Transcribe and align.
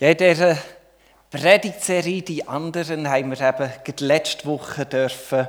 Ja, 0.00 0.08
in 0.08 0.16
dieser 0.16 0.56
Predigtserie, 1.30 2.22
die 2.22 2.48
anderen, 2.48 3.06
haben 3.06 3.38
wir 3.38 3.48
eben 3.48 3.96
letzte 3.98 4.46
Woche 4.46 4.86
dürfen 4.86 5.46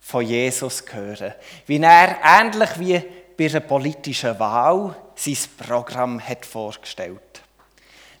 von 0.00 0.26
Jesus 0.26 0.82
hören. 0.90 1.32
Wie 1.64 1.80
er, 1.80 2.16
ähnlich 2.24 2.70
wie 2.80 3.04
bei 3.36 3.46
einer 3.46 3.60
politischen 3.60 4.36
Wahl, 4.40 4.96
sein 5.14 5.36
Programm 5.64 6.20
hat 6.20 6.44
vorgestellt. 6.44 7.20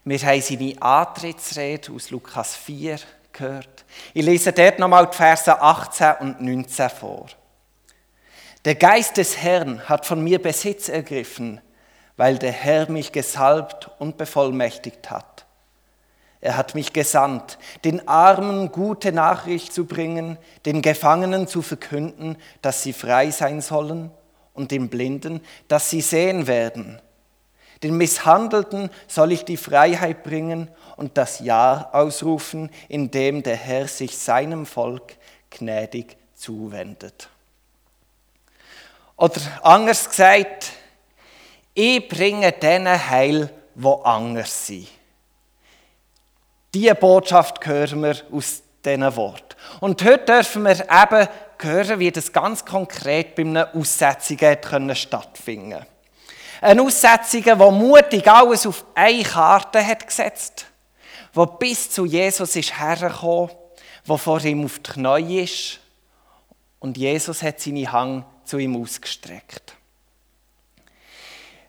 Wir 0.04 0.20
haben 0.20 0.40
seine 0.40 0.80
Antrittsrede 0.80 1.90
aus 1.90 2.10
Lukas 2.10 2.54
4 2.54 3.00
gehört. 3.32 3.84
Ich 4.14 4.24
lese 4.24 4.52
dort 4.52 4.78
nochmal 4.78 5.08
die 5.08 5.16
Verse 5.16 5.60
18 5.60 6.12
und 6.20 6.40
19 6.40 6.88
vor. 6.88 7.26
Der 8.64 8.76
Geist 8.76 9.16
des 9.16 9.36
Herrn 9.38 9.88
hat 9.88 10.06
von 10.06 10.22
mir 10.22 10.40
Besitz 10.40 10.88
ergriffen, 10.88 11.60
weil 12.16 12.38
der 12.38 12.52
Herr 12.52 12.88
mich 12.88 13.10
gesalbt 13.10 13.90
und 13.98 14.16
bevollmächtigt 14.16 15.10
hat 15.10 15.46
er 16.40 16.56
hat 16.56 16.74
mich 16.74 16.92
gesandt, 16.92 17.58
den 17.84 18.06
Armen 18.06 18.70
gute 18.70 19.12
Nachricht 19.12 19.72
zu 19.72 19.86
bringen, 19.86 20.38
den 20.66 20.82
Gefangenen 20.82 21.48
zu 21.48 21.62
verkünden, 21.62 22.36
dass 22.62 22.82
sie 22.82 22.92
frei 22.92 23.30
sein 23.30 23.60
sollen 23.60 24.10
und 24.54 24.70
den 24.70 24.88
Blinden, 24.88 25.40
dass 25.66 25.90
sie 25.90 26.00
sehen 26.00 26.46
werden. 26.46 27.00
Den 27.82 27.96
Misshandelten 27.96 28.90
soll 29.06 29.32
ich 29.32 29.44
die 29.44 29.56
Freiheit 29.56 30.22
bringen 30.24 30.68
und 30.96 31.16
das 31.16 31.40
Jahr 31.40 31.94
ausrufen, 31.94 32.70
in 32.88 33.10
dem 33.10 33.42
der 33.42 33.56
Herr 33.56 33.86
sich 33.86 34.18
seinem 34.18 34.66
Volk 34.66 35.16
gnädig 35.50 36.16
zuwendet. 36.34 37.28
Oder 39.16 39.40
anders 39.62 40.08
gesagt, 40.08 40.72
ich 41.74 42.08
bringe 42.08 42.52
denen 42.52 43.10
Heil, 43.10 43.50
wo 43.74 43.94
anders 44.02 44.66
sind. 44.66 44.88
Diese 46.78 46.94
Botschaft 46.94 47.66
hören 47.66 48.02
wir 48.02 48.16
aus 48.30 48.62
diesen 48.84 49.16
Wort. 49.16 49.56
Und 49.80 50.02
heute 50.04 50.24
dürfen 50.24 50.62
wir 50.62 50.78
eben 50.78 51.28
hören, 51.60 51.98
wie 51.98 52.12
das 52.12 52.32
ganz 52.32 52.64
konkret 52.64 53.34
bei 53.34 53.42
einer 53.42 53.74
Aussetzung 53.74 54.38
stattfinden 54.94 55.72
konnte. 55.72 55.86
Eine 56.60 56.82
Aussetzung, 56.82 57.42
die 57.42 57.54
mutig 57.54 58.28
alles 58.28 58.64
auf 58.64 58.84
eine 58.94 59.24
Karte 59.24 59.84
hat 59.84 60.06
gesetzt 60.06 60.66
wo 61.32 61.46
bis 61.46 61.90
zu 61.90 62.04
Jesus 62.04 62.56
ist 62.56 62.78
hergekommen, 62.78 63.50
wo 64.04 64.16
vor 64.16 64.42
ihm 64.44 64.64
auf 64.64 64.78
die 64.80 64.90
Knie 64.90 65.42
ist 65.42 65.78
und 66.80 66.96
Jesus 66.96 67.42
hat 67.42 67.60
seine 67.60 67.90
Hang 67.90 68.24
zu 68.44 68.58
ihm 68.58 68.80
ausgestreckt. 68.80 69.77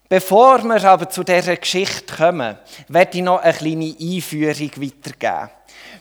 Bevor 0.10 0.64
wir 0.64 0.84
aber 0.86 1.08
zu 1.08 1.24
dieser 1.24 1.56
Geschichte 1.56 2.16
kommen, 2.16 2.58
werde 2.88 3.18
ich 3.20 3.24
noch 3.24 3.42
eine 3.42 3.54
kleine 3.54 3.96
Einführung 4.00 4.72
weitergeben. 4.78 5.52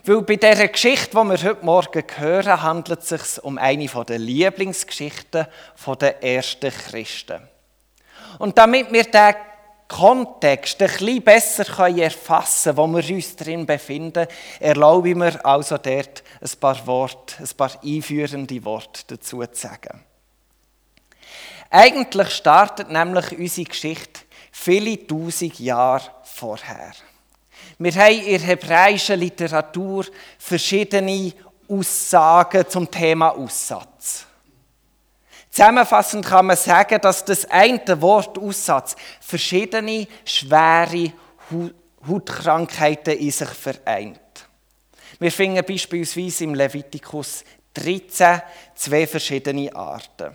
Weil 0.05 0.23
bei 0.23 0.37
dieser 0.37 0.69
Geschichte, 0.69 1.11
die 1.11 1.29
wir 1.29 1.43
heute 1.43 1.65
Morgen 1.67 2.05
hören, 2.17 2.63
handelt 2.63 3.01
es 3.01 3.09
sich 3.11 3.45
um 3.45 3.59
eine 3.59 3.87
der 3.87 4.19
Lieblingsgeschichten 4.19 5.47
der 6.01 6.25
ersten 6.25 6.71
Christen. 6.71 7.43
Und 8.39 8.57
damit 8.57 8.91
wir 8.91 9.05
den 9.05 9.35
Kontext 9.89 10.81
ein 10.81 10.89
bisschen 10.89 11.23
besser 11.23 11.89
erfassen 11.91 12.75
können, 12.75 12.77
wo 12.79 12.87
wir 12.87 13.15
uns 13.15 13.37
drin 13.37 13.67
befinden, 13.67 14.27
erlaube 14.59 15.11
ich 15.11 15.17
mir 15.17 15.45
also 15.45 15.77
dort 15.77 16.23
ein 16.41 16.61
paar 16.61 16.87
Worte, 16.87 17.35
ein 17.41 17.57
paar 17.59 17.73
einführende 17.85 18.65
Worte 18.65 19.03
dazu 19.07 19.45
zu 19.45 19.49
sagen. 19.53 20.08
Eigentlich 21.71 22.31
startet 22.31 22.91
nämlich 22.91 23.39
unsere 23.39 23.69
Geschichte 23.69 24.21
viele 24.51 25.07
tausend 25.07 25.59
Jahre 25.59 26.11
vorher. 26.25 26.93
Wir 27.79 27.95
haben 27.95 28.21
in 28.21 28.39
der 28.39 28.41
hebräischen 28.41 29.21
Literatur 29.21 30.07
verschiedene 30.39 31.33
Aussagen 31.69 32.69
zum 32.69 32.91
Thema 32.91 33.31
Aussatz. 33.31 34.25
Zusammenfassend 35.51 36.25
kann 36.25 36.47
man 36.47 36.57
sagen, 36.57 37.01
dass 37.01 37.25
das 37.25 37.45
eine 37.47 38.01
Wort 38.01 38.39
Aussatz 38.39 38.97
verschiedene 39.21 40.07
schwere 40.25 41.13
Hautkrankheiten 42.07 43.19
in 43.19 43.31
sich 43.31 43.49
vereint. 43.49 44.21
Wir 45.19 45.33
finden 45.33 45.65
beispielsweise 45.65 46.45
im 46.45 46.55
Levitikus 46.55 47.45
13 47.75 48.41
zwei 48.75 49.07
verschiedene 49.07 49.75
Arten. 49.75 50.35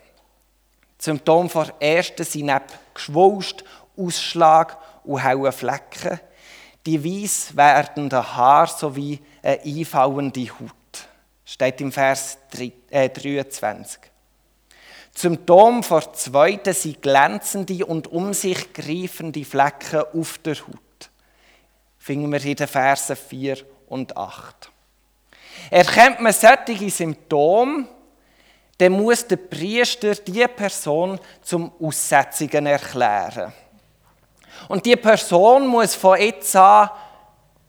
Symptome 1.04 1.50
der 1.50 1.98
ersten 1.98 2.24
sind 2.24 2.46
neben 2.46 2.64
Geschwulst, 2.94 3.66
Ausschlag 3.98 4.78
und 5.04 5.22
hellen 5.22 5.52
Flecken, 5.52 6.18
die 6.86 7.04
weiss 7.04 7.54
werdenden 7.58 8.36
Haar 8.38 8.68
sowie 8.68 9.20
eine 9.42 9.62
einfallende 9.64 10.48
Haut. 10.48 11.10
Steht 11.44 11.82
im 11.82 11.92
Vers 11.92 12.38
23. 12.94 14.00
Symptome 15.14 15.82
der 15.82 16.14
zweiten 16.14 16.74
sind 16.74 17.02
glänzende 17.02 17.86
und 17.86 18.08
um 18.08 18.34
sich 18.34 18.72
greifende 18.72 19.44
Flecken 19.44 20.04
auf 20.14 20.38
der 20.38 20.56
Haut. 20.56 21.10
Finden 21.98 22.32
wir 22.32 22.46
in 22.46 22.56
den 22.56 22.68
Versen 22.68 23.18
4 23.18 23.58
und 23.90 24.16
8. 24.16 24.72
Erkennt 25.70 26.22
man 26.22 26.32
solche 26.32 26.90
Symptome, 26.90 27.90
dann 28.84 28.92
muss 28.92 29.26
der 29.26 29.38
Priester 29.38 30.14
die 30.16 30.46
Person 30.46 31.18
zum 31.42 31.72
Aussetzungen 31.80 32.66
erklären. 32.66 33.54
Und 34.68 34.86
die 34.86 34.98
Person 34.98 35.68
muss 35.68 35.96
von 35.96 36.20
jetzt 36.20 36.54
an 36.56 36.90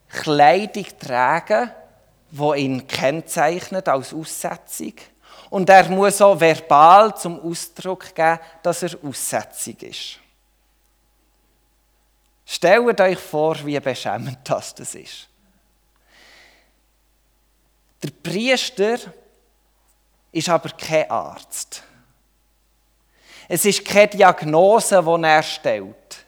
Kleidung 0.08 0.86
tragen, 0.98 1.70
die 2.30 2.60
ihn 2.60 2.86
kennzeichnet 2.86 3.88
als 3.88 4.12
Aussetzung. 4.12 4.94
Und 5.50 5.70
er 5.70 5.88
muss 5.88 6.20
auch 6.20 6.40
verbal 6.40 7.16
zum 7.16 7.40
Ausdruck 7.40 8.12
geben, 8.12 8.40
dass 8.60 8.82
er 8.82 8.98
Aussetzung 9.04 9.76
ist. 9.82 10.18
Stellt 12.44 13.00
euch 13.00 13.18
vor, 13.18 13.64
wie 13.64 13.78
beschämend 13.78 14.38
das 14.44 14.72
ist. 14.72 15.28
Der 18.02 18.10
Priester 18.10 18.98
ist 20.34 20.48
aber 20.48 20.70
kein 20.70 21.10
Arzt. 21.10 21.82
Es 23.48 23.64
ist 23.64 23.84
keine 23.84 24.08
Diagnose, 24.08 25.02
die 25.02 25.22
er 25.24 25.42
stellt. 25.42 26.24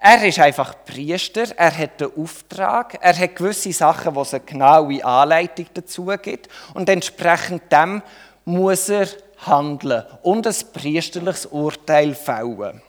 Er 0.00 0.24
ist 0.24 0.38
einfach 0.38 0.74
Priester, 0.84 1.56
er 1.56 1.76
hat 1.76 2.00
den 2.00 2.12
Auftrag, 2.16 2.98
er 3.00 3.18
hat 3.18 3.34
gewisse 3.34 3.72
Sachen, 3.72 4.14
wo 4.14 4.22
es 4.22 4.32
eine 4.32 4.44
genaue 4.44 5.04
Anleitung 5.04 5.66
dazu 5.74 6.06
gibt 6.22 6.48
und 6.74 6.88
entsprechend 6.88 7.70
dem 7.72 8.02
muss 8.44 8.88
er 8.88 9.08
handeln 9.44 10.04
und 10.22 10.46
ein 10.46 10.54
priesterliches 10.72 11.46
Urteil 11.46 12.14
fällen. 12.14 12.80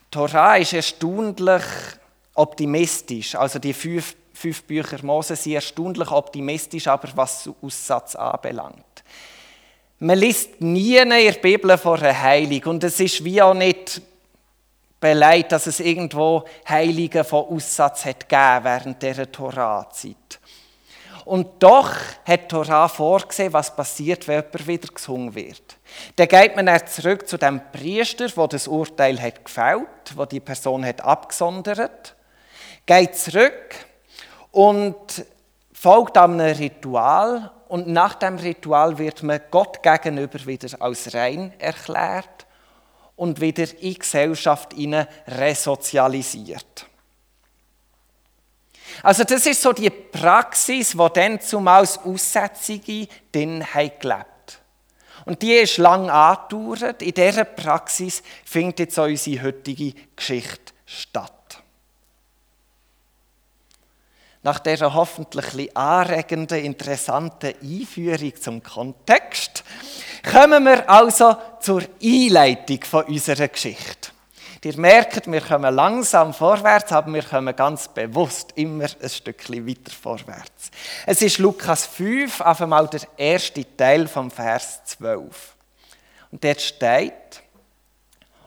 Die 0.00 0.10
Torah 0.12 0.56
ist 0.56 0.72
erstaunlich 0.72 1.64
optimistisch, 2.34 3.34
also 3.34 3.58
die 3.58 3.74
fünf 3.74 4.14
fünf 4.36 4.64
Bücher 4.64 5.02
Mose 5.02 5.34
sind 5.34 5.54
erstaunlich 5.54 6.10
optimistisch, 6.10 6.86
aber 6.86 7.08
was 7.14 7.48
Aussatz 7.62 8.14
anbelangt. 8.14 8.84
Man 9.98 10.18
liest 10.18 10.60
nie 10.60 10.98
in 10.98 11.08
der 11.08 11.32
Bibel 11.32 11.76
von 11.78 11.98
einer 11.98 12.20
Heilung 12.20 12.62
und 12.64 12.84
es 12.84 13.00
ist 13.00 13.24
wie 13.24 13.40
auch 13.40 13.54
nicht 13.54 14.02
beleidigt, 15.00 15.52
dass 15.52 15.66
es 15.66 15.80
irgendwo 15.80 16.44
Heilige 16.68 17.24
von 17.24 17.46
Aussatz 17.46 18.04
hat 18.04 18.28
gegeben 18.28 18.64
während 18.64 19.02
dieser 19.02 19.32
Torah-Zeit. 19.32 20.38
Und 21.24 21.62
doch 21.62 21.90
hat 22.24 22.42
die 22.44 22.48
Torah 22.48 22.88
vorgesehen, 22.88 23.52
was 23.52 23.74
passiert, 23.74 24.28
wenn 24.28 24.42
jemand 24.42 24.66
wieder 24.66 24.88
gesungen 24.88 25.34
wird. 25.34 25.76
Dann 26.14 26.28
geht 26.28 26.54
man 26.54 26.66
dann 26.66 26.86
zurück 26.86 27.26
zu 27.26 27.38
dem 27.38 27.60
Priester, 27.72 28.28
der 28.28 28.48
das 28.48 28.68
Urteil 28.68 29.20
hat 29.20 29.44
gefällt, 29.44 30.14
wo 30.14 30.26
die 30.26 30.40
Person 30.40 30.84
hat 30.84 31.00
abgesondert, 31.00 32.14
geht 32.84 33.16
zurück 33.16 33.85
und 34.56 35.26
folgt 35.70 36.16
einem 36.16 36.40
Ritual 36.40 37.50
und 37.68 37.88
nach 37.88 38.14
dem 38.14 38.36
Ritual 38.36 38.96
wird 38.96 39.22
man 39.22 39.38
Gott 39.50 39.82
gegenüber 39.82 40.46
wieder 40.46 40.80
als 40.80 41.12
rein 41.12 41.52
erklärt 41.58 42.46
und 43.16 43.42
wieder 43.42 43.64
in 43.64 43.80
die 43.80 43.98
Gesellschaft 43.98 44.74
resozialisiert. 45.28 46.86
Also 49.02 49.24
das 49.24 49.44
ist 49.44 49.60
so 49.60 49.74
die 49.74 49.90
Praxis, 49.90 50.92
die 50.92 51.08
dann 51.12 51.38
zumals 51.38 51.98
Aussetzungen 51.98 53.08
drin 53.30 53.62
gelebt 54.00 54.62
Und 55.26 55.42
die 55.42 55.52
ist 55.52 55.76
lang 55.76 56.08
angedauert. 56.08 57.02
In 57.02 57.12
dieser 57.12 57.44
Praxis 57.44 58.22
findet 58.46 58.78
jetzt 58.78 58.98
unsere 58.98 59.42
heutige 59.42 59.92
Geschichte 60.16 60.72
statt. 60.86 61.35
Nach 64.46 64.60
dieser 64.60 64.94
hoffentlich 64.94 65.76
anregenden, 65.76 66.64
interessanten 66.64 67.52
Einführung 67.60 68.32
zum 68.40 68.62
Kontext, 68.62 69.64
kommen 70.22 70.64
wir 70.64 70.88
also 70.88 71.36
zur 71.58 71.82
Einleitung 72.00 72.84
von 72.84 73.04
unserer 73.06 73.48
Geschichte. 73.48 74.12
Ihr 74.62 74.78
merkt, 74.78 75.30
wir 75.30 75.40
kommen 75.40 75.74
langsam 75.74 76.32
vorwärts, 76.32 76.92
aber 76.92 77.12
wir 77.12 77.22
kommen 77.24 77.54
ganz 77.54 77.88
bewusst 77.88 78.52
immer 78.54 78.86
ein 79.02 79.08
Stückchen 79.08 79.66
weiter 79.66 79.90
vorwärts. 79.90 80.70
Es 81.06 81.22
ist 81.22 81.38
Lukas 81.38 81.86
5, 81.86 82.40
auf 82.40 82.62
einmal 82.62 82.86
der 82.88 83.02
erste 83.16 83.64
Teil 83.76 84.06
vom 84.06 84.30
Vers 84.30 84.84
12. 84.84 85.54
Und 86.30 86.42
dort 86.42 86.60
steht, 86.60 87.42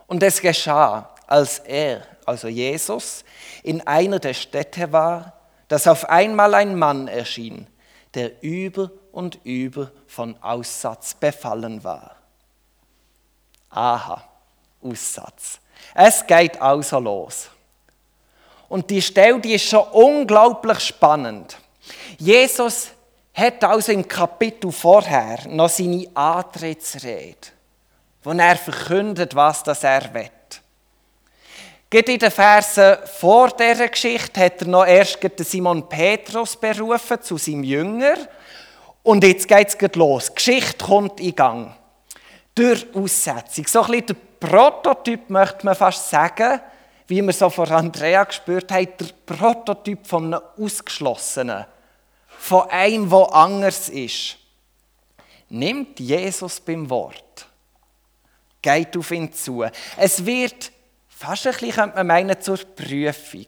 und 0.08 0.24
es 0.24 0.42
geschah, 0.42 1.10
als 1.28 1.60
er, 1.60 2.04
also 2.26 2.48
Jesus, 2.48 3.24
in 3.64 3.86
einer 3.86 4.20
der 4.20 4.34
Städte 4.34 4.92
war, 4.92 5.39
dass 5.70 5.88
auf 5.88 6.10
einmal 6.10 6.54
ein 6.56 6.78
Mann 6.78 7.08
erschien, 7.08 7.68
der 8.14 8.44
über 8.44 8.92
und 9.12 9.40
über 9.46 9.92
von 10.08 10.36
Aussatz 10.42 11.14
befallen 11.14 11.84
war. 11.84 12.16
Aha, 13.70 14.24
Aussatz. 14.82 15.60
Es 15.94 16.26
geht 16.26 16.62
also 16.62 17.00
los. 17.00 17.50
Und 18.68 18.90
die 18.90 19.02
Stelle, 19.02 19.40
die 19.40 19.54
ist 19.54 19.66
schon 19.66 19.88
unglaublich 19.90 20.80
spannend. 20.80 21.58
Jesus 22.18 22.90
hat 23.34 23.64
also 23.64 23.92
im 23.92 24.08
Kapitel 24.08 24.72
vorher 24.72 25.48
noch 25.48 25.70
seine 25.70 26.08
Antrittsrede, 26.14 27.48
wo 28.24 28.32
er 28.32 28.58
verkündet, 28.58 29.36
was 29.36 29.64
das 29.64 29.84
er 29.84 30.14
will. 30.14 30.30
Geht 31.90 32.08
in 32.08 32.20
den 32.20 32.30
Versen 32.30 32.98
vor 33.18 33.50
dieser 33.50 33.88
Geschichte 33.88 34.40
hat 34.40 34.62
er 34.62 34.68
noch 34.68 34.86
erst 34.86 35.18
Simon 35.40 35.90
Petrus 35.90 36.56
berufen 36.56 37.20
zu 37.20 37.38
seinem 37.40 37.64
Jünger. 37.64 38.16
Und 39.02 39.24
jetzt 39.24 39.48
geht 39.48 39.70
es 39.70 39.96
los. 39.96 40.28
Die 40.28 40.36
Geschichte 40.36 40.86
kommt 40.86 41.20
in 41.20 41.36
Gang. 41.36 41.76
Durch 42.54 42.86
Aussetzung. 42.94 43.66
So 43.66 43.82
ein 43.82 43.92
bisschen 43.92 44.06
der 44.06 44.48
Prototyp, 44.48 45.32
möchte 45.32 45.66
man 45.66 45.76
fast 45.76 46.08
sagen, 46.12 46.62
wie 47.08 47.24
wir 47.24 47.34
so 47.34 47.50
von 47.50 47.68
Andrea 47.72 48.24
gespürt 48.24 48.72
haben, 48.72 48.88
der 49.00 49.08
Prototyp 49.26 50.06
von 50.06 50.32
einem 50.32 50.44
Ausgeschlossenen. 50.60 51.66
Von 52.28 52.70
einem, 52.70 53.10
der 53.10 53.34
anders 53.34 53.90
ist. 53.90 54.38
Nimmt 55.50 56.00
Jesus 56.00 56.60
beim 56.60 56.88
Wort. 56.88 57.48
Geht 58.62 58.96
auf 58.96 59.10
ihn 59.10 59.34
zu. 59.34 59.66
Es 59.98 60.24
wird 60.24 60.72
fast 61.20 61.48
ein 61.48 61.52
bisschen, 61.52 61.72
könnte 61.72 61.98
man 61.98 62.08
meinen, 62.08 62.40
zur 62.40 62.58
Prüfung. 62.58 63.48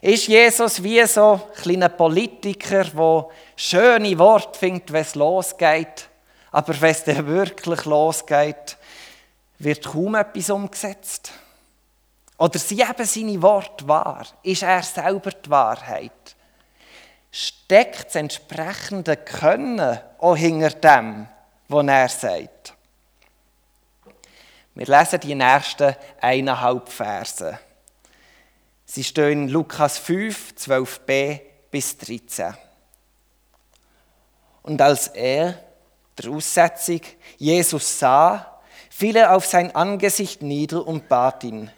Ist 0.00 0.28
Jesus 0.28 0.82
wie 0.82 1.04
so 1.06 1.32
ein 1.32 1.62
kleiner 1.62 1.88
Politiker, 1.88 2.84
der 2.84 3.28
schöne 3.56 4.18
Worte 4.18 4.56
findet, 4.56 4.92
wenn 4.92 5.02
es 5.02 5.16
losgeht, 5.16 6.08
aber 6.52 6.80
wenn 6.80 6.90
es 6.90 7.04
dann 7.04 7.26
wirklich 7.26 7.84
losgeht, 7.84 8.76
wird 9.58 9.84
kaum 9.84 10.14
etwas 10.14 10.50
umgesetzt? 10.50 11.32
Oder 12.38 12.58
sind 12.58 12.80
eben 12.80 13.04
seine 13.04 13.42
Worte 13.42 13.86
wahr? 13.88 14.26
Ist 14.44 14.62
er 14.62 14.82
selber 14.82 15.30
die 15.30 15.50
Wahrheit? 15.50 16.36
Steckt 17.32 18.06
das 18.06 18.16
entsprechende 18.16 19.16
Können 19.16 19.98
auch 20.18 20.36
hinter 20.36 20.70
dem, 20.70 21.28
was 21.68 21.86
er 21.86 22.08
sagt? 22.08 22.74
Wir 24.74 24.86
lesen 24.86 25.20
die 25.20 25.34
nächsten 25.34 25.94
eineinhalb 26.20 26.88
Verse. 26.88 27.58
Sie 28.86 29.04
stehen 29.04 29.44
in 29.44 29.48
Lukas 29.48 29.98
5, 29.98 30.54
12b 30.58 31.40
bis 31.70 31.98
13. 31.98 32.54
Und 34.62 34.80
als 34.80 35.08
er, 35.08 35.62
der 36.16 36.30
Aussetzung, 36.30 37.00
Jesus 37.36 37.98
sah, 37.98 38.60
fiel 38.88 39.16
er 39.16 39.36
auf 39.36 39.44
sein 39.44 39.74
Angesicht 39.74 40.40
nieder 40.40 40.86
und 40.86 41.06
bat 41.08 41.44
ihn, 41.44 41.70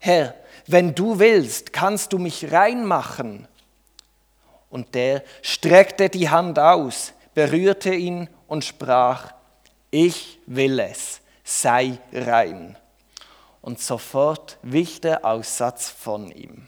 Herr, 0.00 0.34
wenn 0.66 0.96
du 0.96 1.20
willst, 1.20 1.72
kannst 1.72 2.12
du 2.12 2.18
mich 2.18 2.50
reinmachen. 2.50 3.46
Und 4.68 4.96
der 4.96 5.22
streckte 5.42 6.08
die 6.08 6.28
Hand 6.28 6.58
aus, 6.58 7.12
berührte 7.34 7.94
ihn 7.94 8.28
und 8.48 8.64
sprach, 8.64 9.32
ich 9.92 10.40
will 10.46 10.80
es 10.80 11.21
sei 11.60 11.98
rein. 12.12 12.76
Und 13.60 13.80
sofort 13.80 14.58
wich 14.62 15.00
der 15.00 15.24
Aussatz 15.24 15.88
von 15.88 16.30
ihm. 16.32 16.66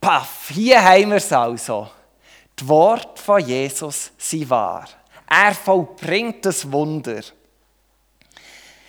Paff, 0.00 0.50
hier 0.52 0.82
haben 0.82 1.10
wir 1.10 1.16
es 1.16 1.32
also. 1.32 1.88
Die 2.58 2.68
Worte 2.68 3.20
von 3.20 3.40
Jesus 3.40 4.12
sind 4.16 4.48
wahr. 4.48 4.88
Er 5.28 5.54
vollbringt 5.54 6.44
das 6.46 6.70
Wunder. 6.70 7.20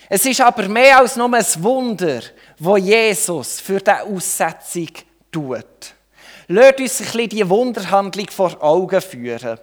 Es 0.08 0.26
ist 0.26 0.42
aber 0.42 0.68
mehr 0.68 1.00
als 1.00 1.16
nur 1.16 1.34
ein 1.34 1.64
Wunder, 1.64 2.22
wo 2.60 2.78
Jesus 2.78 3.60
für 3.60 3.80
diese 3.80 4.04
Aussetzung 4.04 4.90
tut. 5.32 5.96
Lasst 6.48 6.80
uns 6.80 7.00
ein 7.00 7.06
bisschen 7.06 7.30
die 7.30 7.50
Wunderhandlung 7.50 8.30
vor 8.30 8.62
Augen 8.62 9.02
führen. 9.02 9.58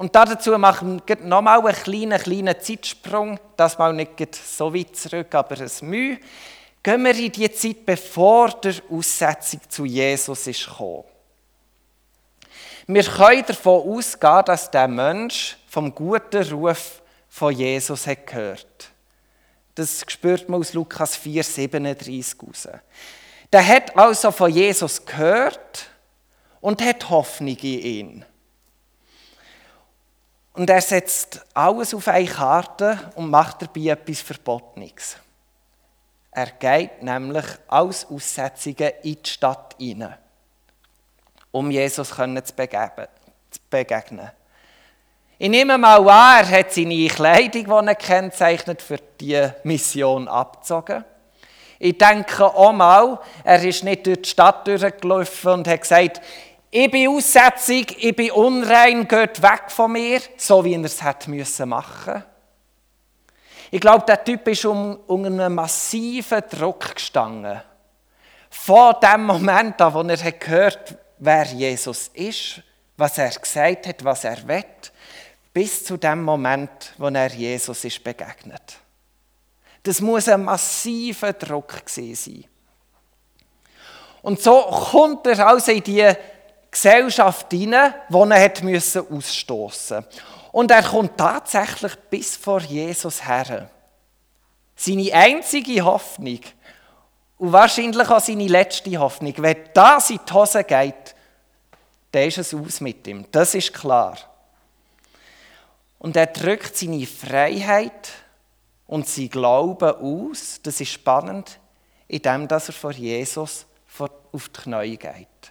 Und 0.00 0.16
dazu 0.16 0.56
machen 0.56 1.02
wir 1.04 1.16
nochmal 1.16 1.58
einen 1.58 1.76
kleinen, 1.76 2.18
kleinen 2.18 2.58
Zeitsprung, 2.58 3.38
das 3.54 3.76
mal 3.76 3.92
nicht 3.92 4.34
so 4.34 4.74
weit 4.74 4.96
zurück, 4.96 5.34
aber 5.34 5.60
ein 5.60 5.70
Mühe. 5.82 6.18
Gehen 6.82 7.04
wir 7.04 7.14
in 7.14 7.30
die 7.30 7.52
Zeit, 7.52 7.84
bevor 7.84 8.48
der 8.48 8.76
Aussetzung 8.90 9.60
zu 9.68 9.84
Jesus 9.84 10.46
ist 10.46 10.64
gekommen. 10.64 11.04
Wir 12.86 13.02
können 13.02 13.44
davon 13.46 13.98
ausgehen, 13.98 14.42
dass 14.46 14.70
der 14.70 14.88
Mensch 14.88 15.58
vom 15.68 15.94
guten 15.94 16.50
Ruf 16.50 17.02
von 17.28 17.52
Jesus 17.52 18.06
hat 18.06 18.26
gehört. 18.26 18.90
Das 19.74 20.02
spürt 20.08 20.48
man 20.48 20.60
aus 20.60 20.72
Lukas 20.72 21.14
4, 21.14 21.44
37 21.44 22.42
raus. 22.42 22.68
Der 23.52 23.68
hat 23.68 23.94
also 23.98 24.30
von 24.30 24.50
Jesus 24.50 25.04
gehört 25.04 25.90
und 26.62 26.82
hat 26.82 27.10
Hoffnung 27.10 27.58
in 27.58 27.80
ihn. 27.82 28.24
Und 30.60 30.68
er 30.68 30.82
setzt 30.82 31.40
alles 31.54 31.94
auf 31.94 32.06
eine 32.06 32.26
Karte 32.26 32.98
und 33.14 33.30
macht 33.30 33.62
dabei 33.62 33.92
etwas 33.92 34.20
Verbotenes. 34.20 35.16
Er 36.30 36.48
geht 36.48 37.02
nämlich 37.02 37.46
als 37.66 38.06
Aussetzungen 38.10 38.92
in 39.02 39.16
die 39.22 39.30
Stadt 39.30 39.74
hinein, 39.78 40.18
um 41.50 41.70
Jesus 41.70 42.10
zu 42.10 43.60
begegnen. 43.70 44.30
Ich 45.38 45.48
nehme 45.48 45.78
mal 45.78 46.06
an, 46.06 46.44
er 46.44 46.58
hat 46.58 46.74
seine 46.74 47.08
Kleidung, 47.08 47.64
die 47.64 47.88
er 47.88 47.94
kennzeichnet, 47.94 48.82
für 48.82 48.98
diese 49.18 49.56
Mission 49.64 50.28
abgezogen. 50.28 51.06
Ich 51.78 51.96
denke 51.96 52.44
auch 52.44 52.72
mal, 52.74 53.18
er 53.44 53.64
ist 53.64 53.82
nicht 53.82 54.06
durch 54.06 54.20
die 54.20 54.28
Stadt 54.28 54.66
durchgelaufen 54.66 55.52
und 55.52 55.68
hat 55.68 55.80
gesagt, 55.80 56.20
ich 56.70 56.90
bin 56.90 57.08
aussätzig, 57.08 57.96
ich 58.02 58.14
bin 58.14 58.30
unrein, 58.30 59.08
geht 59.08 59.42
weg 59.42 59.64
von 59.68 59.92
mir, 59.92 60.20
so 60.36 60.64
wie 60.64 60.74
er 60.74 60.84
es 60.84 61.02
hätte 61.02 61.30
müssen 61.30 61.68
machen. 61.68 62.22
Ich 63.72 63.80
glaube, 63.80 64.04
der 64.06 64.22
Typ 64.24 64.46
ist 64.48 64.64
um, 64.64 64.98
unter 65.06 65.28
einem 65.28 65.54
massiven 65.54 66.42
Druck 66.48 66.94
gestanden. 66.94 67.60
Von 68.50 68.94
dem 69.02 69.24
Moment 69.24 69.80
an, 69.80 69.94
wo 69.94 70.02
er 70.02 70.32
gehört 70.32 70.96
wer 71.18 71.44
Jesus 71.44 72.08
ist, 72.14 72.62
was 72.96 73.18
er 73.18 73.30
gesagt 73.30 73.86
hat, 73.86 74.04
was 74.04 74.24
er 74.24 74.46
will, 74.46 74.64
bis 75.52 75.84
zu 75.84 75.96
dem 75.96 76.22
Moment, 76.22 76.94
wo 76.98 77.08
er 77.08 77.28
Jesus 77.28 77.84
ist 77.84 78.02
begegnet. 78.02 78.78
Das 79.82 80.00
muss 80.00 80.28
ein 80.28 80.44
massiver 80.44 81.32
Druck 81.32 81.86
gewesen 81.86 82.14
sein. 82.14 82.44
Und 84.22 84.40
so 84.40 84.60
kommt 84.62 85.26
er 85.26 85.46
also 85.46 85.72
in 85.72 85.82
die 85.82 86.12
Gesellschaft 86.70 87.50
hinein, 87.50 87.94
die 88.08 88.14
er 88.14 88.64
musste 88.64 89.02
ausstoßen 89.02 90.04
Und 90.52 90.70
er 90.70 90.82
kommt 90.82 91.16
tatsächlich 91.16 91.96
bis 92.08 92.36
vor 92.36 92.60
Jesus 92.60 93.26
her. 93.26 93.70
Seine 94.76 95.12
einzige 95.12 95.84
Hoffnung 95.84 96.40
und 97.38 97.52
wahrscheinlich 97.52 98.08
auch 98.08 98.20
seine 98.20 98.46
letzte 98.46 98.96
Hoffnung. 98.98 99.34
Wenn 99.38 99.56
das 99.74 100.10
in 100.10 100.20
die 100.26 100.32
Hose 100.32 100.64
geht, 100.64 101.14
dann 102.12 102.22
ist 102.22 102.38
es 102.38 102.54
aus 102.54 102.80
mit 102.80 103.06
ihm. 103.06 103.26
Das 103.30 103.54
ist 103.54 103.72
klar. 103.72 104.16
Und 105.98 106.16
er 106.16 106.26
drückt 106.26 106.76
seine 106.76 107.06
Freiheit 107.06 108.08
und 108.86 109.06
sein 109.06 109.28
Glauben 109.28 109.94
aus, 110.30 110.60
das 110.62 110.80
ist 110.80 110.92
spannend, 110.92 111.58
indem 112.08 112.48
er 112.48 112.60
vor 112.60 112.92
Jesus 112.92 113.66
auf 113.98 114.48
die 114.48 114.62
Knie 114.62 114.96
geht 114.96 115.49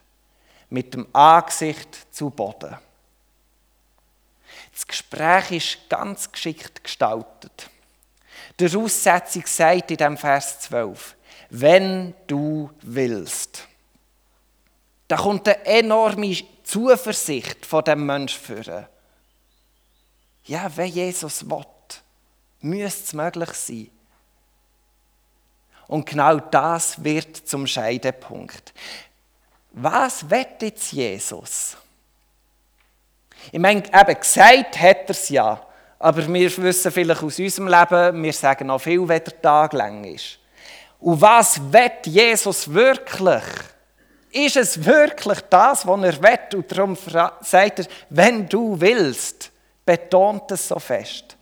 mit 0.70 0.94
dem 0.94 1.08
Angesicht 1.14 2.14
zu 2.14 2.30
Boden. 2.30 2.78
Das 4.72 4.88
Gespräch 4.88 5.52
ist 5.52 5.90
ganz 5.90 6.32
geschickt 6.32 6.84
gestaltet. 6.84 7.70
Der 8.60 8.76
Aussetzung 8.76 9.44
sagt 9.46 9.92
in 9.92 9.98
dem 9.98 10.18
Vers 10.18 10.62
12, 10.62 11.16
wenn 11.50 12.14
du 12.28 12.70
willst. 12.82 13.68
Da 15.08 15.18
kommt 15.18 15.48
eine 15.48 15.66
enorme 15.66 16.38
Zuversicht 16.64 17.66
von 17.66 17.84
dem 17.84 18.06
Menschen 18.06 18.40
führen. 18.40 18.86
Ja, 20.46 20.72
wenn 20.76 20.92
Jesus 20.92 21.50
will, 21.50 21.66
müsste 22.62 23.04
es 23.04 23.14
möglich 23.14 23.52
sein. 23.54 23.90
Und 25.88 26.06
genau 26.06 26.38
das 26.38 27.04
wird 27.04 27.36
zum 27.36 27.66
Scheidepunkt. 27.66 28.74
Was 29.72 30.30
wird 30.30 30.62
jetzt 30.62 30.92
Jesus? 30.92 31.78
Ich 33.52 33.60
meine, 33.60 33.84
eben 33.86 34.20
gesagt 34.20 34.80
hat 34.80 34.98
er 35.06 35.10
es 35.10 35.30
ja, 35.30 35.62
aber 35.98 36.28
wir 36.28 36.58
wissen 36.58 36.92
vielleicht 36.92 37.24
aus 37.24 37.40
unserem 37.40 37.68
Leben, 37.68 38.24
wir 38.24 38.34
sagen 38.34 38.68
noch 38.68 38.80
viel, 38.80 39.08
wenn 39.08 39.24
der 39.24 39.42
Tag 39.42 39.74
lang 39.74 40.04
ist. 40.04 40.40
Und 41.00 41.22
was 41.22 41.60
wird 41.72 42.08
Jesus 42.08 42.72
wirklich? 42.74 43.44
Ist 44.32 44.58
es 44.58 44.86
wirklich 44.86 45.40
das, 45.50 45.88
was 45.88 46.04
er 46.04 46.22
will? 46.22 46.60
Und 46.60 46.72
darum 46.72 46.98
sagt 47.42 47.80
er, 47.80 47.86
wenn 48.10 48.48
du 48.48 48.80
willst, 48.80 49.52
betont 49.86 50.52
es 50.52 50.68
so 50.68 50.78
fest. 50.78 51.36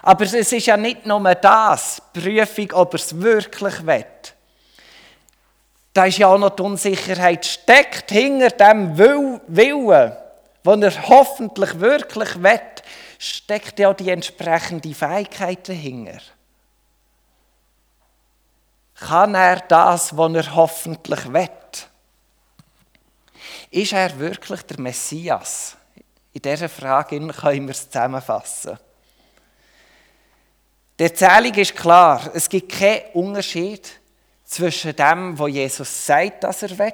Aber 0.00 0.24
es 0.24 0.32
ist 0.32 0.66
ja 0.66 0.76
nicht 0.76 1.06
nur 1.06 1.34
das, 1.34 2.02
die 2.14 2.20
Prüfung, 2.20 2.72
ob 2.72 2.94
er 2.94 3.00
es 3.00 3.20
wirklich 3.20 3.86
will. 3.86 4.04
Da 5.92 6.06
ist 6.06 6.18
ja 6.18 6.28
auch 6.28 6.38
noch 6.38 6.50
die 6.50 6.62
Unsicherheit, 6.62 7.44
steckt 7.44 8.10
hinter 8.10 8.50
dem 8.50 8.96
Willen, 8.96 9.40
den 10.64 10.82
er 10.82 11.08
hoffentlich 11.08 11.78
wirklich 11.80 12.42
will, 12.42 12.60
steckt 13.18 13.78
ja 13.78 13.92
die 13.92 14.10
entsprechende 14.10 14.94
Fähigkeit 14.94 15.68
dahinter. 15.68 16.20
Kann 18.94 19.34
er 19.34 19.56
das, 19.60 20.16
was 20.16 20.34
er 20.34 20.54
hoffentlich 20.54 21.32
will? 21.32 21.48
Ist 23.70 23.92
er 23.92 24.18
wirklich 24.18 24.62
der 24.62 24.80
Messias? 24.80 25.76
In 26.32 26.42
dieser 26.42 26.68
Frage 26.68 27.18
können 27.18 27.66
wir 27.66 27.72
es 27.72 27.90
zusammenfassen. 27.90 28.78
Die 30.98 31.04
Erzählung 31.04 31.54
ist 31.54 31.74
klar. 31.74 32.30
Es 32.32 32.48
gibt 32.48 32.72
keinen 32.72 33.02
Unterschied 33.14 34.01
zwischen 34.52 34.94
dem, 34.94 35.38
was 35.38 35.50
Jesus 35.50 36.06
sagt, 36.06 36.44
dass 36.44 36.62
er 36.62 36.78
will, 36.78 36.92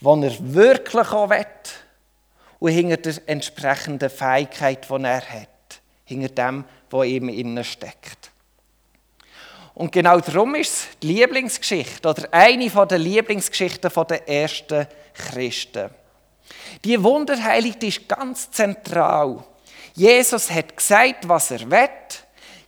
was 0.00 0.24
er 0.24 0.54
wirklich 0.54 1.08
auch 1.08 1.30
will, 1.30 1.46
und 2.58 2.72
hinter 2.72 2.96
der 2.96 3.14
entsprechenden 3.26 4.10
Fähigkeit, 4.10 4.88
die 4.88 5.04
er 5.04 5.20
hat. 5.20 5.48
Hinter 6.04 6.28
dem, 6.28 6.64
was 6.90 7.06
ihm 7.06 7.28
innen 7.28 7.64
steckt. 7.64 8.30
Und 9.74 9.92
genau 9.92 10.20
darum 10.20 10.54
ist 10.54 10.72
es 10.72 10.88
die 11.02 11.08
Lieblingsgeschichte 11.08 12.08
oder 12.08 12.28
eine 12.30 12.68
der 12.70 12.98
Lieblingsgeschichten 12.98 13.90
der 14.08 14.28
ersten 14.28 14.86
Christen. 15.12 15.90
Die 16.82 17.02
Wunderheiligte 17.02 17.86
ist 17.86 18.08
ganz 18.08 18.50
zentral. 18.50 19.44
Jesus 19.94 20.50
hat 20.50 20.74
gesagt, 20.76 21.28
was 21.28 21.50
er 21.50 21.70
will. 21.70 21.88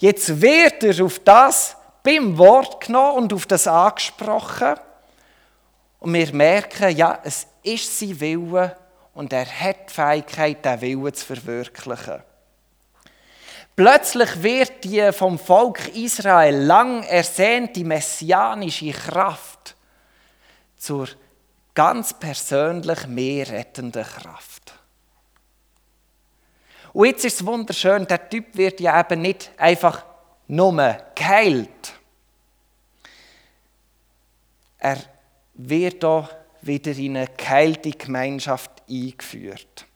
Jetzt 0.01 0.41
wird 0.41 0.85
er 0.85 1.05
auf 1.05 1.19
das 1.21 1.78
beim 2.03 2.39
Wort 2.39 2.87
genommen 2.87 3.25
und 3.25 3.33
auf 3.33 3.47
das 3.47 3.67
angesprochen. 3.67 4.75
Und 6.01 6.15
wir 6.15 6.33
merken, 6.33 6.97
ja, 6.97 7.19
es 7.25 7.47
ist 7.63 7.99
sein 7.99 8.21
Wille 8.21 8.77
und 9.15 9.33
er 9.33 9.47
hat 9.47 9.91
die 9.91 9.95
Fähigkeit, 9.95 10.65
diesen 10.65 10.81
Willen 10.81 11.15
zu 11.15 11.27
verwirklichen. 11.27 12.23
Plötzlich 13.75 14.43
wird 14.43 14.85
die 14.85 15.13
vom 15.13 15.39
Volk 15.39 15.95
Israel 15.95 16.57
lang 16.57 17.05
ersehnte 17.05 17.85
messianische 17.85 18.91
Kraft 18.91 19.77
zur 20.77 21.09
ganz 21.75 22.13
persönlich 22.13 23.07
mehr 23.07 23.49
rettenden 23.49 24.05
Kraft. 24.05 24.75
Und 26.93 27.07
jetzt 27.07 27.25
ist 27.25 27.41
es 27.41 27.47
wunderschön, 27.47 28.05
der 28.09 28.29
Typ 28.29 28.57
wird 28.57 28.81
ja 28.81 28.99
eben 28.99 29.23
nicht 29.23 29.53
einfach 29.57 30.05
nur 30.49 30.97
geheilt. 31.15 31.93
Er 34.79 34.99
wird 35.55 36.05
auch 36.05 36.31
wieder 36.63 36.93
in 36.93 37.17
eine 37.17 37.29
geheilte 37.37 37.91
Gemeinschaft 37.91 38.71
eingeführt. 38.89 39.87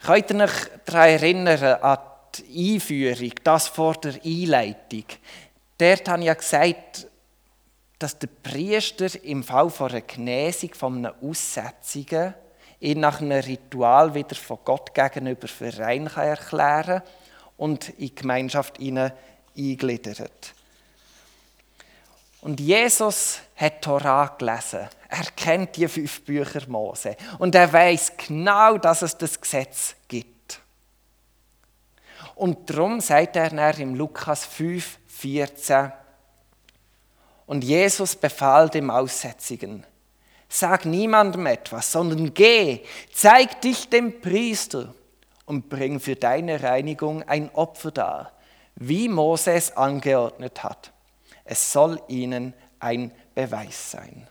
Könnt 0.00 0.30
ihr 0.30 0.40
euch 0.40 0.50
daran 0.84 1.08
erinnern, 1.08 1.62
an 1.80 1.98
die 2.34 2.74
Einführung, 2.74 3.32
das 3.44 3.68
vor 3.68 3.94
der 3.94 4.14
Einleitung? 4.24 5.04
Dort 5.78 6.08
habe 6.08 6.22
ich 6.22 6.26
ja 6.26 6.34
gesagt, 6.34 7.06
dass 7.98 8.18
der 8.18 8.28
Priester 8.42 9.22
im 9.22 9.44
Fall 9.44 9.70
einer 9.78 10.00
Genesung, 10.00 10.70
einer 10.80 11.14
Aussetzung, 11.22 12.34
ihn 12.80 12.98
nach 12.98 13.20
einem 13.20 13.40
Ritual 13.40 14.12
wieder 14.12 14.34
von 14.34 14.58
Gott 14.64 14.92
gegenüber 14.92 15.46
für 15.46 15.78
rein 15.78 16.08
erklären 16.08 17.00
kann 17.00 17.21
und 17.56 17.90
in 17.90 17.96
die 17.98 18.14
Gemeinschaft 18.14 18.78
eingliedert. 18.78 20.54
Und 22.40 22.58
Jesus 22.58 23.38
hat 23.54 23.82
Torah 23.82 24.34
gelesen. 24.36 24.88
Er 25.08 25.24
kennt 25.36 25.76
die 25.76 25.86
fünf 25.86 26.22
Bücher 26.22 26.68
Mose. 26.68 27.16
Und 27.38 27.54
er 27.54 27.72
weiß 27.72 28.12
genau, 28.26 28.78
dass 28.78 29.02
es 29.02 29.16
das 29.16 29.40
Gesetz 29.40 29.94
gibt. 30.08 30.60
Und 32.34 32.68
darum 32.68 33.00
sagt 33.00 33.36
er 33.36 33.78
im 33.78 33.94
Lukas 33.94 34.44
5, 34.44 34.98
14, 35.06 35.92
und 37.46 37.64
Jesus 37.64 38.16
befahl 38.16 38.68
dem 38.70 38.90
Aussätzigen, 38.90 39.84
sag 40.48 40.86
niemandem 40.86 41.46
etwas, 41.46 41.92
sondern 41.92 42.32
geh, 42.32 42.80
zeig 43.12 43.60
dich 43.60 43.88
dem 43.90 44.20
Priester 44.20 44.94
und 45.46 45.68
bring 45.68 46.00
für 46.00 46.16
deine 46.16 46.62
Reinigung 46.62 47.22
ein 47.24 47.50
Opfer 47.54 47.90
dar, 47.90 48.32
wie 48.76 49.08
Mose 49.08 49.52
es 49.52 49.76
angeordnet 49.76 50.62
hat. 50.62 50.92
Es 51.44 51.72
soll 51.72 52.00
ihnen 52.08 52.54
ein 52.80 53.12
Beweis 53.34 53.90
sein. 53.90 54.28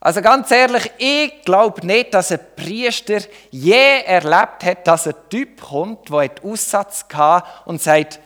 Also 0.00 0.22
ganz 0.22 0.50
ehrlich, 0.52 0.90
ich 0.98 1.42
glaube 1.42 1.84
nicht, 1.84 2.14
dass 2.14 2.30
ein 2.30 2.40
Priester 2.54 3.18
je 3.50 4.02
erlebt 4.04 4.64
hat, 4.64 4.86
dass 4.86 5.08
ein 5.08 5.14
Typ 5.28 5.60
kommt, 5.60 6.08
der 6.08 6.30
Aussatz 6.44 7.04
hatte 7.12 7.48
und 7.64 7.82
sagt, 7.82 8.20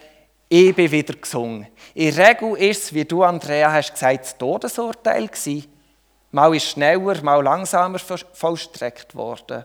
ich 0.50 0.74
bin 0.76 0.90
wieder 0.90 1.14
gesungen. 1.14 1.66
In 1.94 2.14
der 2.14 2.28
Regel 2.28 2.58
ist 2.58 2.84
es, 2.84 2.94
wie 2.94 3.06
du, 3.06 3.22
Andrea, 3.22 3.72
hast 3.72 3.94
gesagt, 3.94 4.24
das 4.24 4.36
Todesurteil. 4.36 5.30
Mal 6.30 6.54
ist 6.54 6.66
schneller, 6.66 7.22
mal 7.22 7.42
langsamer 7.42 7.98
vollstreckt 7.98 9.14
worden. 9.14 9.64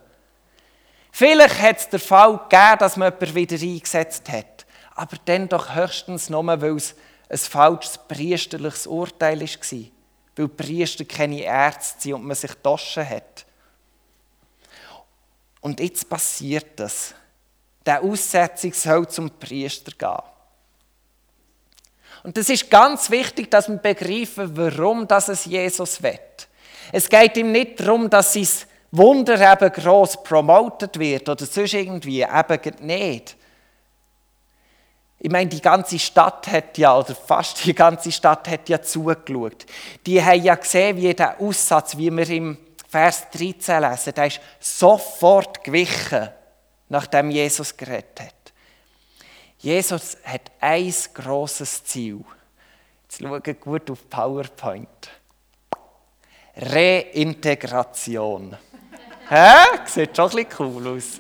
Vielleicht 1.18 1.62
hat 1.62 1.78
es 1.78 1.90
den 1.90 2.00
Fall 2.00 2.38
gegeben, 2.38 2.78
dass 2.80 2.98
man 2.98 3.12
jemanden 3.12 3.36
wieder 3.36 3.62
eingesetzt 3.62 4.30
hat 4.30 4.58
aber 4.98 5.18
dann 5.26 5.48
doch 5.48 5.76
höchstens 5.76 6.30
nur, 6.30 6.46
weil 6.48 6.76
es 6.76 6.96
ein 7.30 7.38
falsches 7.38 8.00
priesterliches 8.08 8.88
Urteil 8.88 9.40
war. 9.40 9.80
Weil 10.36 10.48
Priester 10.48 11.06
keine 11.06 11.42
Ärzte 11.42 12.02
sind 12.02 12.14
und 12.14 12.26
man 12.26 12.36
sich 12.36 12.52
Taschen 12.64 13.08
hat. 13.08 13.46
Und 15.62 15.80
jetzt 15.80 16.10
passiert 16.10 16.80
das. 16.80 17.14
Der 17.86 18.02
Aussetzung 18.02 18.74
soll 18.74 19.08
zum 19.08 19.30
Priester 19.30 19.92
gehen. 19.92 20.32
Und 22.24 22.38
es 22.38 22.50
ist 22.50 22.70
ganz 22.72 23.12
wichtig, 23.12 23.52
dass 23.52 23.70
wir 23.70 23.78
begreifen, 23.78 24.58
warum 24.58 25.08
das 25.08 25.30
es 25.30 25.46
Jesus 25.46 26.02
will. 26.02 26.20
Es 26.92 27.08
geht 27.08 27.38
ihm 27.38 27.52
nicht 27.52 27.80
darum, 27.80 28.10
dass 28.10 28.34
sein 28.34 28.48
Wunder 28.92 29.52
eben 29.52 29.72
gross 29.72 30.22
promotet 30.24 30.98
wird 30.98 31.28
oder 31.28 31.46
sonst 31.46 31.74
irgendwie, 31.74 32.22
eben 32.22 32.86
nicht. 32.86 33.36
Ich 35.20 35.32
meine, 35.32 35.50
die 35.50 35.62
ganze 35.62 35.98
Stadt 35.98 36.48
hat 36.48 36.78
ja, 36.78 36.98
oder 36.98 37.16
fast 37.16 37.66
die 37.66 37.74
ganze 37.74 38.12
Stadt 38.12 38.48
hat 38.48 38.70
ja 38.70 38.82
zugeschaut. 38.82 39.66
Die 40.06 40.24
haben 40.24 40.44
ja 40.44 40.56
gesehen, 40.56 40.98
wie 40.98 41.14
der 41.14 41.42
Aussatz, 41.42 41.98
wie 41.98 42.16
wir 42.16 42.30
im 42.30 42.58
Vers 42.88 43.28
13 43.32 43.82
lesen, 43.82 44.14
der 44.14 44.28
ist 44.28 44.40
sofort 44.60 45.64
gewichen, 45.64 46.30
nachdem 46.90 47.32
Jesus 47.32 47.76
geredet 47.76 48.20
hat. 48.20 48.34
Jesus 49.58 50.18
hat 50.24 50.52
ein 50.62 50.94
grosses 51.14 51.84
Ziel. 51.84 52.24
Jetzt 53.04 53.20
schauen 53.20 53.60
gut 53.60 53.90
auf 53.90 54.08
PowerPoint. 54.10 55.10
Reintegration. 56.56 58.56
Hä? 59.30 59.80
Sieht 59.86 60.16
schon 60.16 60.30
ein 60.30 60.46
bisschen 60.46 60.56
cool 60.60 60.88
aus. 60.88 61.20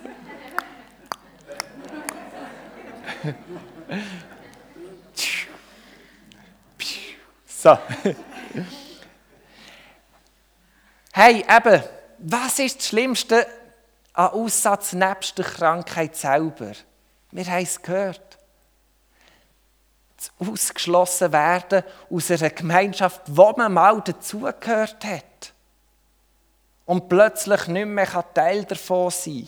So. 7.45 7.77
Hey, 11.11 11.43
eben, 11.49 11.83
was 12.19 12.59
ist 12.59 12.77
das 12.77 12.87
Schlimmste 12.87 13.45
an 14.13 14.27
Aussatz 14.27 14.93
nebst 14.93 15.37
der 15.37 15.45
Krankheit 15.45 16.15
selber? 16.15 16.71
Wir 17.31 17.45
haben 17.45 17.63
es 17.63 17.81
gehört. 17.81 18.37
Das 20.15 20.31
Ausgeschlossen 20.47 21.33
werden 21.33 21.83
aus 22.09 22.31
einer 22.31 22.51
Gemeinschaft, 22.51 23.21
wo 23.27 23.51
man 23.57 23.73
mal 23.73 23.99
dazugehört 24.01 25.03
hat. 25.03 25.53
Und 26.87 27.07
plötzlich 27.07 27.67
nicht 27.67 27.85
mehr 27.85 28.33
Teil 28.33 28.63
davon 28.63 29.11
sein 29.11 29.47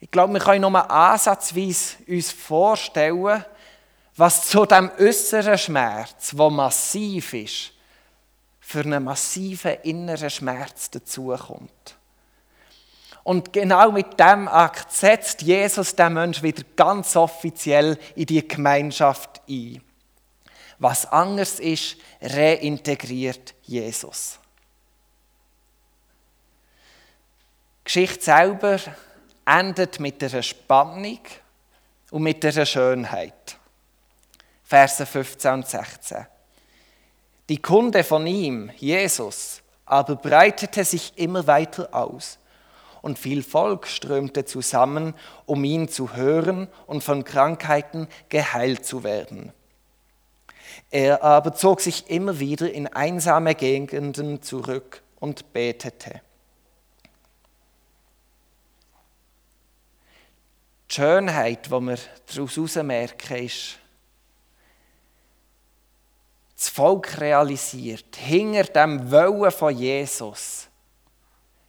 Ich 0.00 0.10
glaube, 0.10 0.34
wir 0.34 0.40
können 0.40 0.60
nur 0.60 0.90
ansatzweise 0.90 1.96
uns 2.06 2.32
vorstellen, 2.32 3.44
was 4.16 4.48
zu 4.48 4.66
dem 4.66 4.90
äußeren 4.98 5.56
Schmerz, 5.56 6.32
der 6.32 6.50
massiv 6.50 7.32
ist, 7.32 7.72
für 8.60 8.80
einen 8.80 9.04
massiven 9.04 9.76
inneren 9.82 10.30
Schmerz 10.30 10.90
dazukommt. 10.90 11.96
Und 13.22 13.52
genau 13.52 13.92
mit 13.92 14.18
dem 14.18 14.48
Akt 14.48 14.92
setzt 14.92 15.42
Jesus 15.42 15.94
den 15.94 16.14
Menschen 16.14 16.42
wieder 16.42 16.64
ganz 16.74 17.14
offiziell 17.14 17.98
in 18.14 18.26
die 18.26 18.46
Gemeinschaft 18.46 19.42
ein. 19.48 19.80
Was 20.78 21.06
anders 21.06 21.60
ist, 21.60 21.96
reintegriert 22.20 23.54
Jesus. 23.62 24.40
Die 24.40 24.46
Geschichte 27.86 28.24
selber 28.24 28.80
endet 29.44 30.00
mit 30.00 30.22
einer 30.22 30.42
Spannung 30.42 31.20
und 32.10 32.22
mit 32.24 32.44
einer 32.44 32.66
Schönheit. 32.66 33.56
Verse 34.64 35.06
15 35.06 35.52
und 35.52 35.68
16. 35.68 36.26
Die 37.48 37.62
Kunde 37.62 38.02
von 38.02 38.26
ihm, 38.26 38.72
Jesus, 38.76 39.62
aber 39.84 40.16
breitete 40.16 40.84
sich 40.84 41.12
immer 41.14 41.46
weiter 41.46 41.94
aus 41.94 42.40
und 43.02 43.20
viel 43.20 43.44
Volk 43.44 43.86
strömte 43.86 44.44
zusammen, 44.44 45.14
um 45.44 45.62
ihn 45.62 45.88
zu 45.88 46.16
hören 46.16 46.66
und 46.88 47.04
von 47.04 47.22
Krankheiten 47.22 48.08
geheilt 48.28 48.84
zu 48.84 49.04
werden. 49.04 49.52
Er 50.90 51.22
aber 51.22 51.54
zog 51.54 51.80
sich 51.80 52.10
immer 52.10 52.40
wieder 52.40 52.68
in 52.68 52.88
einsame 52.88 53.54
Gegenden 53.54 54.42
zurück 54.42 55.02
und 55.20 55.52
betete. 55.52 56.20
Die 60.90 60.94
Schönheit, 60.94 61.66
die 61.66 61.70
wir 61.70 61.98
daraus 62.34 62.76
merken, 62.76 63.44
ist, 63.44 63.78
das 66.56 66.68
Volk 66.70 67.20
realisiert, 67.20 68.16
hinter 68.16 68.64
dem 68.64 69.10
Wollen 69.10 69.50
von 69.52 69.76
Jesus 69.76 70.68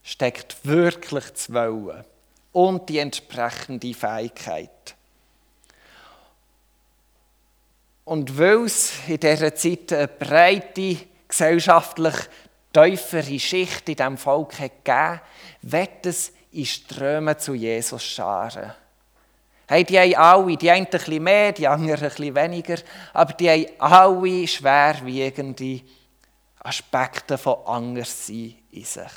steckt 0.01 0.65
wirklich 0.65 1.25
das 1.31 1.51
Wollen 1.53 2.05
und 2.53 2.87
die 2.87 2.99
entsprechende 2.99 3.93
Fähigkeit. 3.93 4.95
Und 8.05 8.37
weil 8.37 8.63
es 8.63 8.93
in 9.05 9.19
dieser 9.19 9.53
Zeit 9.53 9.91
eine 9.91 10.07
breite, 10.07 10.97
gesellschaftlich 11.27 12.15
tiefere 12.71 13.39
Schicht 13.39 13.89
in 13.89 13.95
diesem 13.97 14.17
Volk 14.17 14.57
hat 14.59 14.85
gegeben 14.85 15.21
wird 15.63 16.05
es 16.05 16.31
in 16.53 16.65
Strömen 16.65 17.37
zu 17.37 17.53
Jesus 17.53 18.03
scharen. 18.03 18.73
Hey, 19.67 19.83
die 19.83 19.99
haben 19.99 20.15
alle, 20.15 20.57
die 20.57 20.71
einen 20.71 20.85
ein 20.85 20.89
bisschen 20.89 21.23
mehr, 21.23 21.51
die 21.51 21.67
anderen 21.67 22.03
ein 22.03 22.09
bisschen 22.09 22.35
weniger, 22.35 22.77
aber 23.13 23.33
die 23.33 23.49
haben 23.49 23.65
alle 23.79 24.47
schwerwiegende 24.47 25.81
Aspekte 26.59 27.37
von 27.37 27.57
Anderssein 27.65 28.55
in 28.71 28.83
sich. 28.85 29.11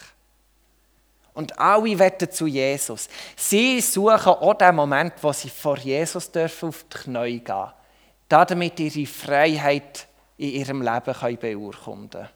Und 1.35 1.59
alle 1.59 1.99
wetten 1.99 2.31
zu 2.31 2.47
Jesus. 2.47 3.09
Sie 3.37 3.81
suchen 3.81 4.33
auch 4.33 4.55
den 4.55 4.75
Moment, 4.75 5.15
wo 5.23 5.33
sie 5.33 5.49
vor 5.49 5.79
Jesus 5.79 6.31
dürfen 6.31 6.71
auf 6.71 6.85
die 6.93 6.99
Knie 6.99 7.39
gehen 7.39 7.45
dürfen 7.45 8.47
damit 8.47 8.81
ihre 8.81 9.07
Freiheit 9.07 10.07
in 10.37 10.51
ihrem 10.51 10.83
Leben 10.83 11.15
können 11.15 11.39
beurkunden 11.39 12.11
können. 12.11 12.29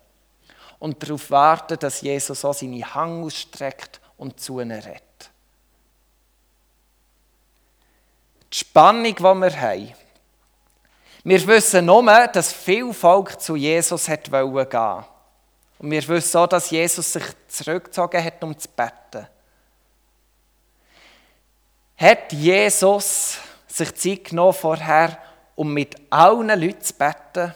Und 0.79 1.03
darauf 1.03 1.31
warten, 1.31 1.79
dass 1.79 2.01
Jesus 2.01 2.45
auch 2.45 2.55
seine 2.55 2.95
Hand 2.95 3.25
ausstreckt 3.25 4.01
und 4.17 4.39
zu 4.39 4.61
ihnen 4.61 4.81
redet. 4.81 5.14
Die 8.55 8.61
Spannung, 8.61 9.17
die 9.17 9.21
wir 9.21 9.61
haben. 9.61 9.95
Wir 11.25 11.45
wissen 11.45 11.87
nur, 11.87 12.29
dass 12.29 12.53
viel 12.53 12.93
Volk 12.95 13.41
zu 13.41 13.57
Jesus 13.57 14.09
hat 14.09 14.31
gehen 14.31 15.05
Und 15.81 15.91
wir 15.91 16.07
wissen 16.07 16.39
auch, 16.39 16.47
dass 16.47 16.71
Jesus 16.71 17.15
sich 17.15 17.25
zurückgezogen 17.49 18.23
hat, 18.23 18.45
um 18.45 18.57
zu 18.57 18.69
beten. 18.69 19.27
Hat 21.97 22.33
Jesus 22.33 23.39
sich 23.67 23.93
Zeit 23.97 24.25
genommen 24.27 24.53
vorher, 24.53 25.19
um 25.57 25.75
mit 25.75 25.97
allen 26.11 26.61
Leuten 26.61 26.81
zu 26.81 26.95
beten, 26.95 27.53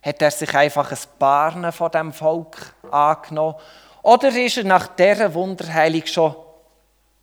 hat 0.00 0.22
er 0.22 0.30
sich 0.30 0.54
einfach 0.54 0.92
ein 0.92 1.18
paar 1.18 1.72
von 1.72 1.90
dem 1.90 2.12
Volk 2.12 2.72
angenommen. 2.88 3.56
Oder 4.02 4.28
ist 4.28 4.58
er 4.58 4.64
nach 4.64 4.86
dieser 4.94 5.34
Wunderheilung 5.34 6.06
schon 6.06 6.36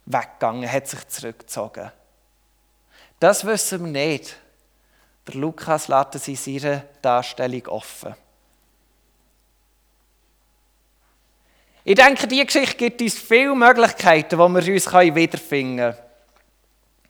weggegangen, 0.08 0.70
hat 0.70 0.88
sich 0.88 1.08
zurückgezogen? 1.08 1.90
Das 3.20 3.46
wissen 3.46 3.86
wir 3.86 3.92
nicht. 3.92 4.36
Der 5.28 5.36
Lukas 5.36 5.88
lässt 5.88 6.16
es 6.16 6.28
in 6.28 6.36
seiner 6.36 6.84
Darstellung 7.02 7.68
offen. 7.68 8.16
Ich 11.84 11.96
denke, 11.96 12.28
diese 12.28 12.46
Geschichte 12.46 12.78
gibt 12.78 13.02
uns 13.02 13.14
viele 13.14 13.54
Möglichkeiten, 13.56 14.40
wo 14.40 14.48
wir 14.48 14.74
uns 14.74 14.92
wiederfinden 14.92 15.78
können. 15.78 15.98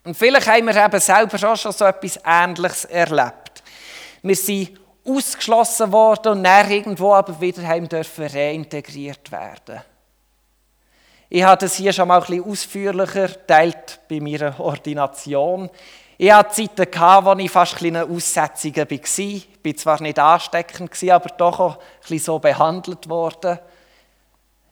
Und 0.04 0.18
vielleicht 0.18 0.48
haben 0.48 0.68
wir 0.68 0.86
eben 0.86 1.00
selber 1.00 1.52
auch 1.52 1.56
schon 1.56 1.72
so 1.72 1.86
etwas 1.86 2.20
Ähnliches 2.24 2.86
erlebt. 2.86 3.64
Wir 4.22 4.36
sind 4.36 4.80
ausgeschlossen 5.06 5.92
worden 5.92 6.34
und 6.34 6.44
dann 6.44 6.70
irgendwo 6.70 7.14
aber 7.14 7.40
wieder 7.40 7.66
heim 7.66 7.88
dürfen 7.88 8.28
reintegriert 8.28 9.32
werden. 9.32 9.82
Ich 11.36 11.44
habe 11.44 11.60
das 11.60 11.76
hier 11.76 11.92
schon 11.92 12.08
mal 12.08 12.22
ein 12.22 12.26
bisschen 12.26 12.50
ausführlicher 12.50 13.46
teilt 13.46 14.00
bei 14.08 14.22
meiner 14.22 14.58
Ordination. 14.58 15.70
Ich 16.18 16.32
hatte 16.32 16.56
Zeiten, 16.56 16.90
gehabt, 16.90 17.26
wo 17.26 17.34
ich 17.34 17.52
fast 17.52 17.76
kleine 17.76 18.06
Aussetzungen 18.06 18.78
war. 18.78 18.90
Ich 18.90 19.48
war 19.62 19.76
zwar 19.76 20.02
nicht 20.02 20.18
ansteckend, 20.18 20.92
aber 21.12 21.30
doch 21.38 21.60
auch 21.60 21.76
ein 21.76 21.82
bisschen 22.00 22.20
so 22.20 22.40
behandelt 22.40 23.10
worden 23.10 23.60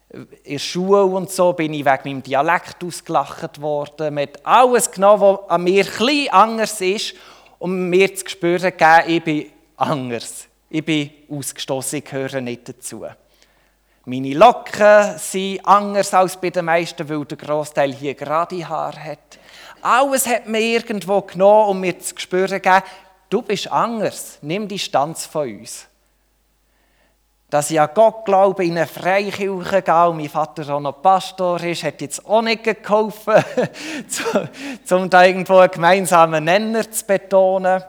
in 0.09 0.27
der 0.45 0.59
Schule 0.59 1.03
und 1.03 1.29
so 1.31 1.51
bin 1.51 1.73
ich 1.73 1.83
wegen 1.83 2.01
meinem 2.05 2.23
Dialekt 2.23 2.81
ausgelacht 2.81 3.59
worden. 3.59 4.13
Man 4.13 4.23
hat 4.23 4.45
alles 4.45 4.89
genommen, 4.89 5.21
was 5.21 5.49
an 5.49 5.65
mir 5.65 5.81
etwas 5.81 6.29
anders 6.31 6.79
ist, 6.79 7.13
um 7.59 7.89
mir 7.89 8.15
zu 8.15 8.29
spüren 8.29 8.71
ich 9.05 9.21
bin 9.21 9.51
anders. 9.75 10.47
Ich 10.69 10.85
bin 10.85 11.11
ausgestoßen, 11.29 11.99
ich 11.99 12.05
gehöre 12.05 12.39
nicht 12.39 12.69
dazu. 12.69 13.05
Meine 14.05 14.33
Locken 14.33 15.17
sind 15.17 15.65
anders 15.65 16.13
als 16.13 16.35
bei 16.37 16.49
den 16.49 16.65
meisten, 16.65 17.07
weil 17.07 17.25
der 17.25 17.37
Großteil 17.37 17.93
hier 17.93 18.15
gerade 18.15 18.67
Haar 18.67 18.95
hat. 19.01 19.39
Alles 19.81 20.27
hat 20.27 20.47
mir 20.47 20.59
irgendwo 20.59 21.21
genommen, 21.21 21.69
um 21.69 21.79
mir 21.79 21.97
zu 21.99 22.15
spüren 22.17 22.61
geben, 22.61 22.83
du 23.29 23.41
bist 23.41 23.71
anders, 23.71 24.39
nimm 24.41 24.67
die 24.67 24.75
Distanz 24.75 25.25
von 25.25 25.49
uns 25.49 25.87
dass 27.53 27.69
ich 27.69 27.79
an 27.79 27.89
Gott 27.93 28.25
glaube, 28.25 28.65
in 28.65 28.75
eine 28.75 28.87
Freikirche 28.87 29.83
gehe 29.83 30.07
und 30.09 30.17
mein 30.17 30.27
Vater 30.27 30.67
auch 30.73 30.79
noch 30.79 31.03
Pastor 31.03 31.61
ist, 31.61 31.83
hat 31.83 32.01
jetzt 32.01 32.25
auch 32.25 32.41
nicht 32.41 32.63
geholfen, 32.63 33.35
um 34.89 35.07
da 35.07 35.23
irgendwo 35.23 35.57
einen 35.59 35.69
gemeinsamen 35.69 36.45
Nenner 36.45 36.89
zu 36.89 37.05
betonen. 37.05 37.83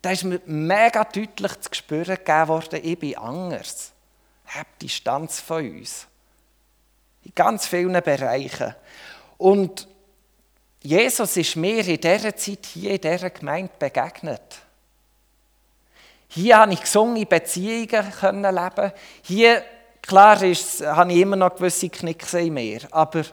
Da 0.00 0.10
ist 0.10 0.24
mir 0.24 0.40
mega 0.46 1.04
deutlich 1.04 1.60
zu 1.60 1.68
spüren 1.72 2.16
gegeben 2.16 2.48
worden, 2.48 2.80
ich 2.82 2.98
bin 2.98 3.18
anders. 3.18 3.89
Habe 4.54 4.68
Distanz 4.82 5.40
von 5.40 5.78
uns. 5.78 6.06
In 7.22 7.32
ganz 7.34 7.66
vielen 7.66 8.02
Bereichen. 8.02 8.74
Und 9.38 9.86
Jesus 10.82 11.36
ist 11.36 11.56
mir 11.56 11.86
in 11.86 12.00
dieser 12.00 12.34
Zeit 12.34 12.66
hier 12.66 12.92
in 12.92 13.00
dieser 13.00 13.30
Gemeinde 13.30 13.72
begegnet. 13.78 14.60
Hier 16.28 16.58
habe 16.58 16.72
ich 16.72 16.80
gesungen, 16.80 17.28
Beziehungen 17.28 18.42
leben. 18.42 18.92
Hier, 19.22 19.64
klar 20.00 20.42
ist, 20.42 20.80
habe 20.84 21.12
ich 21.12 21.20
immer 21.20 21.36
noch 21.36 21.54
gewisse 21.54 21.88
Knicks 21.88 22.34
in 22.34 22.54
mir. 22.54 22.80
Aber 22.90 23.24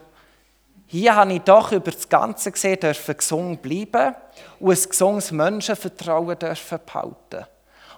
hier 0.86 1.14
habe 1.14 1.32
ich 1.34 1.40
doch 1.40 1.72
über 1.72 1.90
das 1.90 2.08
Ganze 2.08 2.52
gesehen, 2.52 2.80
dürfen 2.80 3.16
gesungen 3.16 3.58
bleiben 3.58 4.14
und 4.60 4.76
ein 4.76 4.88
gesunges 4.88 5.30
Menschenvertrauen 5.30 6.38
dürfen 6.38 6.78
behalten. 6.86 7.46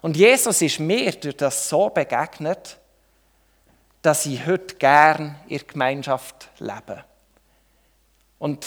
Und 0.02 0.16
Jesus 0.16 0.62
ist 0.62 0.80
mir 0.80 1.12
durch 1.12 1.36
das 1.36 1.68
so 1.68 1.88
begegnet, 1.90 2.79
dass 4.02 4.26
ich 4.26 4.46
heute 4.46 4.76
gern 4.76 5.36
in 5.46 5.58
der 5.58 5.66
Gemeinschaft 5.66 6.48
lebe. 6.58 7.04
Und 8.38 8.66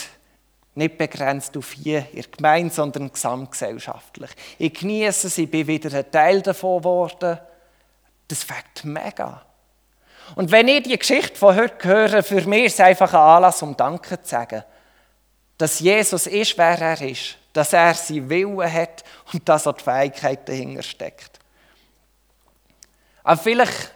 nicht 0.76 0.98
begrenzt 0.98 1.56
auf 1.58 1.72
hier 1.72 2.08
in 2.12 2.22
der 2.22 2.32
Gemeinde, 2.32 2.74
sondern 2.74 3.12
gesamtgesellschaftlich. 3.12 4.32
Ich 4.58 4.74
genieße 4.74 5.42
ich 5.42 5.50
bin 5.50 5.68
wieder 5.68 5.96
ein 5.98 6.12
Teil 6.12 6.42
davon 6.42 6.80
geworden. 6.80 7.40
Das 8.28 8.44
fängt 8.44 8.84
mega. 8.84 9.44
Und 10.36 10.52
wenn 10.52 10.68
ich 10.68 10.84
die 10.84 10.98
Geschichte 10.98 11.36
von 11.36 11.56
heute 11.56 11.88
höre, 11.88 12.24
für 12.24 12.42
mich 12.42 12.66
ist 12.66 12.74
es 12.74 12.80
einfach 12.80 13.14
ein 13.14 13.20
Anlass, 13.20 13.62
um 13.62 13.78
Danke 13.78 14.22
zu 14.22 14.30
sagen. 14.30 14.64
Dass 15.58 15.80
Jesus 15.80 16.26
ist, 16.28 16.58
wer 16.58 16.80
er 16.80 17.02
ist. 17.02 17.38
Dass 17.52 17.74
er 17.74 17.94
seinen 17.94 18.30
Willen 18.30 18.72
hat 18.72 19.04
und 19.32 19.48
dass 19.48 19.68
er 19.68 19.74
die 19.74 19.84
Fähigkeit 19.84 20.48
dahinter 20.50 20.82
steckt. 20.82 21.40
Aber 23.24 23.42
vielleicht 23.42 23.94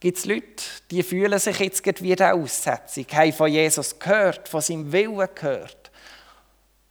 gibt 0.00 0.18
es 0.18 0.24
Leute, 0.24 0.64
die 0.90 1.02
fühlen 1.02 1.38
sich 1.38 1.58
jetzt 1.58 2.02
wie 2.02 2.20
eine 2.20 2.34
Aussetzung, 2.34 3.06
haben 3.12 3.32
von 3.32 3.50
Jesus 3.50 3.98
gehört, 3.98 4.48
von 4.48 4.62
seinem 4.62 4.90
Willen 4.90 5.28
gehört. 5.34 5.90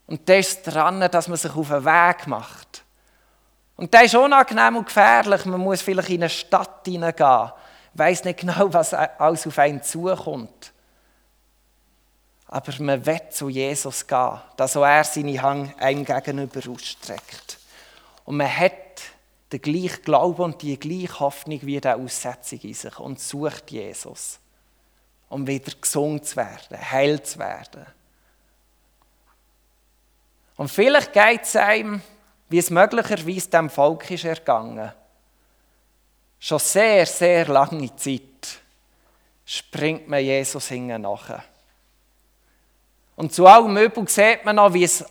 Und 0.05 0.27
das 0.29 0.49
ist 0.49 0.63
dran, 0.63 0.99
dass 1.11 1.27
man 1.27 1.37
sich 1.37 1.53
auf 1.55 1.67
den 1.67 1.85
Weg 1.85 2.27
macht. 2.27 2.83
Und 3.75 3.93
das 3.93 4.03
ist 4.03 4.15
unangenehm 4.15 4.77
und 4.77 4.87
gefährlich. 4.87 5.45
Man 5.45 5.59
muss 5.59 5.81
vielleicht 5.81 6.09
in 6.09 6.21
eine 6.21 6.29
Stadt 6.29 6.81
hineingehen, 6.85 7.51
weiß 7.93 8.23
nicht 8.25 8.39
genau, 8.39 8.71
was 8.73 8.93
alles 8.93 9.47
auf 9.47 9.57
einen 9.57 9.81
zukommt. 9.81 10.73
Aber 12.47 12.73
man 12.79 13.05
will 13.05 13.21
zu 13.29 13.49
Jesus 13.49 14.05
gehen, 14.05 14.39
dass 14.57 14.75
auch 14.75 14.83
er 14.83 15.03
seine 15.03 15.41
Hand 15.41 15.79
einem 15.79 16.03
gegenüber 16.03 16.61
ausstreckt. 16.71 17.59
Und 18.25 18.37
man 18.37 18.53
hat 18.53 18.73
den 19.51 19.61
gleichen 19.61 20.03
Glauben 20.03 20.41
und 20.43 20.61
die 20.61 20.79
gleiche 20.79 21.19
Hoffnung 21.19 21.59
wie 21.63 21.79
der 21.79 21.97
Aussetzung 21.97 22.59
in 22.61 22.73
sich 22.73 22.99
und 22.99 23.19
sucht 23.19 23.71
Jesus, 23.71 24.39
um 25.29 25.47
wieder 25.47 25.71
gesund 25.79 26.25
zu 26.25 26.35
werden, 26.35 26.91
heil 26.91 27.21
zu 27.23 27.39
werden. 27.39 27.85
Und 30.55 30.69
vielleicht 30.69 31.13
geht 31.13 31.43
es 31.43 31.55
einem, 31.55 32.01
wie 32.49 32.57
es 32.57 32.69
möglicherweise 32.69 33.49
dem 33.49 33.69
Volk 33.69 34.11
ist 34.11 34.25
ergangen. 34.25 34.91
Schon 36.39 36.59
sehr, 36.59 37.05
sehr 37.05 37.47
lange 37.47 37.95
Zeit 37.95 38.59
springt 39.45 40.07
man 40.07 40.23
Jesus 40.23 40.67
hinten 40.67 41.01
nachher. 41.01 41.43
Und 43.15 43.33
zu 43.33 43.45
allem 43.47 43.75
Übel 43.77 44.07
sieht 44.07 44.45
man 44.45 44.55
noch, 44.55 44.73
wie 44.73 44.83
es 44.83 45.03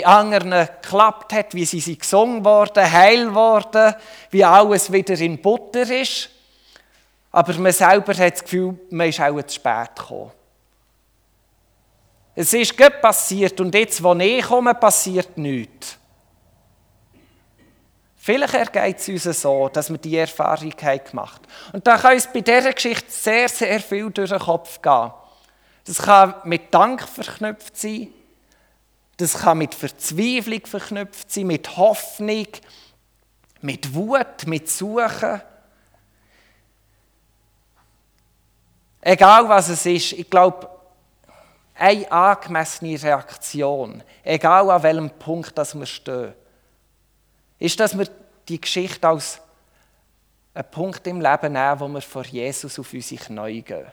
bei 0.00 0.06
anderen 0.06 0.68
geklappt 0.82 1.32
hat, 1.32 1.54
wie 1.54 1.64
sie 1.64 1.80
sind 1.80 2.00
gesungen 2.00 2.44
worden, 2.44 2.90
heil 2.90 3.34
worden, 3.34 3.94
wie 4.30 4.44
alles 4.44 4.92
wieder 4.92 5.18
in 5.18 5.40
Butter 5.40 5.88
ist. 5.88 6.30
Aber 7.32 7.52
man 7.54 7.72
selber 7.72 8.14
hat 8.14 8.34
das 8.34 8.42
Gefühl, 8.42 8.78
man 8.90 9.08
ist 9.08 9.20
auch 9.20 9.42
zu 9.42 9.54
spät 9.54 9.96
gekommen. 9.96 10.32
Es 12.34 12.52
ist 12.52 12.76
gut 12.76 13.00
passiert 13.00 13.58
und 13.60 13.74
jetzt, 13.74 14.02
wo 14.02 14.14
ich 14.14 14.44
komme, 14.44 14.74
passiert 14.74 15.38
nichts. 15.38 15.96
Vielleicht 18.16 18.54
ergeht 18.54 18.98
es 18.98 19.08
uns 19.26 19.40
so, 19.40 19.68
dass 19.68 19.88
wir 19.88 19.98
diese 19.98 20.18
Erfahrung 20.18 20.70
gemacht 20.70 21.12
haben. 21.12 21.72
Und 21.72 21.86
da 21.86 21.96
kann 21.96 22.14
uns 22.14 22.26
bei 22.30 22.40
dieser 22.40 22.72
Geschichte 22.72 23.06
sehr, 23.08 23.48
sehr 23.48 23.80
viel 23.80 24.10
durch 24.10 24.30
den 24.30 24.40
Kopf 24.40 24.82
gehen. 24.82 25.12
Das 25.84 25.98
kann 25.98 26.34
mit 26.44 26.74
Dank 26.74 27.02
verknüpft 27.08 27.76
sein, 27.76 28.08
das 29.16 29.38
kann 29.38 29.58
mit 29.58 29.74
Verzweiflung 29.74 30.66
verknüpft 30.66 31.30
sein, 31.30 31.46
mit 31.46 31.76
Hoffnung, 31.76 32.48
mit 33.62 33.94
Wut, 33.94 34.46
mit 34.46 34.68
Suchen. 34.68 35.40
Egal 39.00 39.48
was 39.48 39.68
es 39.68 39.86
ist, 39.86 40.12
ich 40.12 40.28
glaube, 40.28 40.68
eine 41.74 42.10
angemessene 42.10 43.00
Reaktion, 43.02 44.02
egal 44.22 44.70
an 44.70 44.82
welchem 44.82 45.10
Punkt 45.10 45.56
dass 45.56 45.74
wir 45.74 45.86
stehen, 45.86 46.34
ist, 47.58 47.78
dass 47.80 47.96
wir 47.96 48.08
die 48.48 48.60
Geschichte 48.60 49.06
als 49.06 49.40
einen 50.54 50.70
Punkt 50.70 51.06
im 51.06 51.20
Leben 51.20 51.52
nehmen, 51.52 51.80
wo 51.80 51.88
wir 51.88 52.00
vor 52.00 52.24
Jesus 52.24 52.78
auf 52.78 52.92
unsere 52.92 53.22
Knie 53.22 53.62
gehen. 53.62 53.86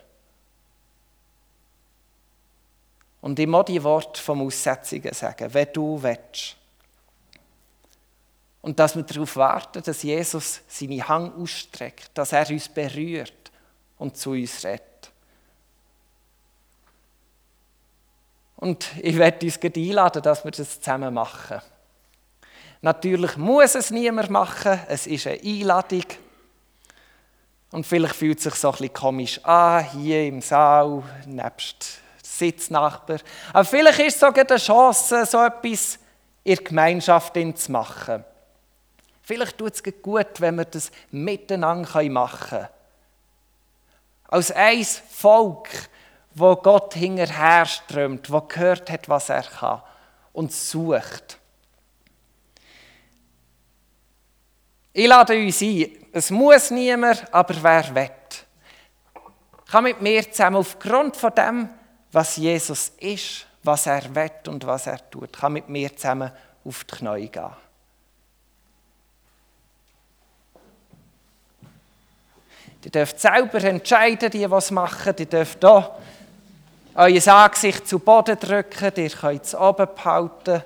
Und 3.24 3.40
immer 3.40 3.64
die 3.64 3.82
Worte 3.82 4.22
vom 4.22 4.42
Aussetzungen 4.42 5.14
sagen, 5.14 5.54
wenn 5.54 5.70
du 5.72 6.04
willst. 6.04 6.58
Und 8.62 8.78
dass 8.78 8.98
wir 8.98 9.04
darauf 9.04 9.38
warten, 9.38 9.82
dass 9.82 10.04
Jesus 10.04 10.60
seine 10.68 11.08
Hand 11.08 11.34
ausstreckt, 11.38 12.12
dass 12.14 12.34
er 12.34 12.50
uns 12.50 12.68
berührt 12.68 13.50
und 13.98 14.18
zu 14.18 14.32
uns 14.32 14.66
redet. 14.66 15.10
Und 18.58 18.88
ich 19.02 19.18
werde 19.18 19.46
uns 19.46 19.58
einladen, 19.58 20.22
dass 20.22 20.44
wir 20.44 20.52
das 20.52 20.82
zusammen 20.82 21.14
machen. 21.14 21.62
Natürlich 22.82 23.38
muss 23.38 23.76
es 23.76 23.90
niemand 23.90 24.32
machen, 24.32 24.82
es 24.90 25.08
ist 25.08 25.28
eine 25.28 25.40
Einladung. 25.42 26.04
Und 27.72 27.86
vielleicht 27.86 28.16
fühlt 28.16 28.40
es 28.40 28.44
sich 28.44 28.56
so 28.56 28.68
ein 28.68 28.72
bisschen 28.74 28.94
komisch 28.94 29.46
an, 29.46 29.90
hier 29.92 30.28
im 30.28 30.42
Saal, 30.42 31.04
nebst 31.26 32.03
Sitznachbar. 32.44 33.20
Aber 33.54 33.66
vielleicht 33.66 34.00
ist 34.00 34.16
es 34.16 34.20
sogar 34.20 34.46
eine 34.50 34.60
Chance, 34.60 35.26
so 35.26 35.44
etwas 35.44 36.00
in 36.44 36.56
der 36.56 36.64
Gemeinschaft 36.64 37.34
zu 37.56 37.72
machen. 37.72 38.24
Vielleicht 39.22 39.58
tut 39.58 39.74
es 39.74 39.84
gut, 40.02 40.40
wenn 40.42 40.56
wir 40.56 40.66
das 40.66 40.92
miteinander 41.12 42.04
machen 42.10 42.50
können. 42.50 42.68
Als 44.28 44.52
ein 44.52 44.84
Volk, 44.84 45.70
wo 46.36 46.56
Gott 46.56 46.96
hinterherströmt, 46.96 48.30
wo 48.30 48.42
gehört 48.42 48.92
hat, 48.92 49.08
was 49.08 49.30
er 49.30 49.44
kann 49.44 49.82
und 50.34 50.52
sucht. 50.52 51.38
Ich 54.92 55.08
lade 55.08 55.36
uns 55.36 55.62
ein. 55.62 55.92
Es 56.12 56.30
muss 56.30 56.72
niemand, 56.72 57.34
aber 57.34 57.56
wer 57.62 57.96
will, 57.96 58.10
kann 59.72 59.86
mit 59.86 60.02
mir 60.02 60.30
zusammen 60.30 60.58
aufgrund 60.58 61.16
von 61.16 61.34
dem 61.34 61.70
was 62.13 62.38
Jesus 62.38 62.91
ist, 62.99 63.47
was 63.63 63.88
er 63.88 64.15
will 64.15 64.32
und 64.47 64.65
was 64.65 64.88
er 64.88 65.10
tut, 65.10 65.34
kann 65.34 65.54
mit 65.54 65.67
mir 65.67 65.95
zusammen 65.95 66.32
auf 66.63 66.84
die 66.84 66.95
Knie 66.95 67.28
gehen. 67.28 67.52
Ihr 72.86 72.91
dürft 72.91 73.19
selber 73.19 73.63
entscheiden, 73.63 74.30
die 74.30 74.49
was 74.49 74.69
machen. 74.69 75.15
Ihr 75.17 75.26
dürft 75.26 75.60
hier 75.62 75.95
euer 76.95 77.28
Angesicht 77.28 77.88
zu 77.88 77.99
Boden 77.99 78.38
drücken, 78.38 78.91
ihr 78.97 79.10
könnt 79.10 79.45
es 79.45 79.56
oben 79.56 79.88
behalten. 79.95 80.63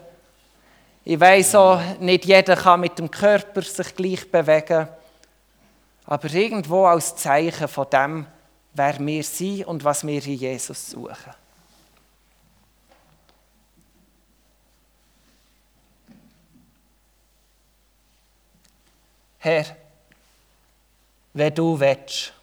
Ich 1.06 1.20
weiss 1.20 1.56
auch, 1.56 1.80
nicht 2.00 2.26
jeder 2.26 2.56
kann 2.56 2.82
mit 2.82 3.00
dem 3.00 3.10
Körper 3.10 3.62
sich 3.62 3.96
gleich 3.96 4.30
bewegen. 4.30 4.88
Aber 6.06 6.34
irgendwo 6.34 6.86
als 6.86 7.16
Zeichen 7.16 7.68
von 7.68 7.90
dem, 7.90 8.26
wer 8.74 9.00
wir 9.00 9.24
sind 9.24 9.66
und 9.66 9.84
was 9.84 10.06
wir 10.06 10.24
in 10.26 10.36
Jesus 10.36 10.92
suchen. 10.92 11.34
Herr, 19.40 19.78
wenn 21.34 21.54
du 21.54 21.80
willst, 21.80 22.34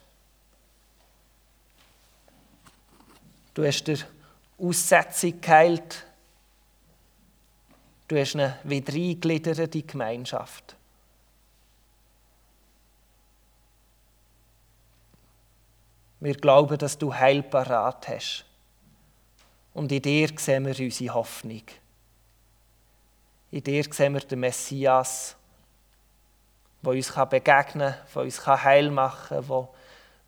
du 3.52 3.66
hast 3.66 3.84
der 3.84 3.98
Aussetzung 4.58 5.40
geheilt, 5.40 6.06
du 8.08 8.18
hast 8.18 8.34
eine 8.34 8.58
wieder 8.64 8.94
eingegliederte 8.94 9.82
Gemeinschaft. 9.82 10.76
Wir 16.24 16.36
glauben, 16.36 16.78
dass 16.78 16.96
du 16.96 17.14
Heil 17.14 17.42
parat 17.42 18.08
hast. 18.08 18.46
Und 19.74 19.92
in 19.92 20.00
dir 20.00 20.30
sehen 20.38 20.64
wir 20.64 20.80
unsere 20.80 21.12
Hoffnung. 21.12 21.64
In 23.50 23.62
dir 23.62 23.84
sehen 23.92 24.14
wir 24.14 24.20
den 24.20 24.40
Messias, 24.40 25.36
der 26.80 26.92
uns 26.92 27.12
begegnen 27.28 27.92
kann, 27.92 28.06
der 28.14 28.22
uns 28.22 28.46
heil 28.46 28.90
machen 28.90 29.46
kann, 29.46 29.68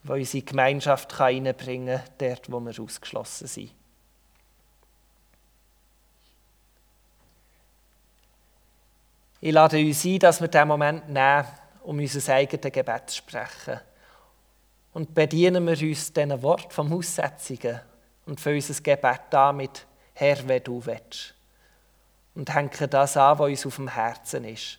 der, 0.04 0.16
unsere 0.16 0.44
Gemeinschaft 0.44 1.18
reinbringen 1.18 1.98
kann, 1.98 2.14
dort, 2.18 2.52
wo 2.52 2.60
wir 2.60 2.78
ausgeschlossen 2.78 3.46
sind. 3.46 3.72
Ich 9.40 9.52
lade 9.52 9.78
uns 9.78 10.04
ein, 10.04 10.18
dass 10.18 10.42
wir 10.42 10.48
diesen 10.48 10.68
Moment 10.68 11.08
nehmen, 11.08 11.46
um 11.84 11.98
unser 11.98 12.34
eigenes 12.34 12.70
Gebet 12.70 13.08
zu 13.08 13.16
sprechen 13.16 13.80
und 14.96 15.12
bedienen 15.12 15.66
wir 15.66 15.78
uns 15.86 16.10
diesen 16.10 16.40
Wort 16.40 16.72
vom 16.72 16.90
Aussetzungen 16.90 17.82
und 18.24 18.40
für 18.40 18.54
unser 18.54 18.82
Gebet 18.82 19.20
damit, 19.28 19.86
Herr, 20.14 20.48
wenn 20.48 20.64
du 20.64 20.86
willst. 20.86 21.34
Und 22.34 22.54
hängen 22.54 22.88
das 22.88 23.14
an, 23.18 23.38
was 23.38 23.50
uns 23.50 23.66
auf 23.66 23.76
dem 23.76 23.88
Herzen 23.88 24.44
ist. 24.44 24.78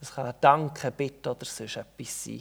Es 0.00 0.14
kann 0.14 0.28
ein 0.28 0.34
Danke, 0.40 0.90
Bitte 0.90 1.32
oder 1.32 1.44
sonst 1.44 1.76
etwas 1.76 2.24
sein. 2.24 2.40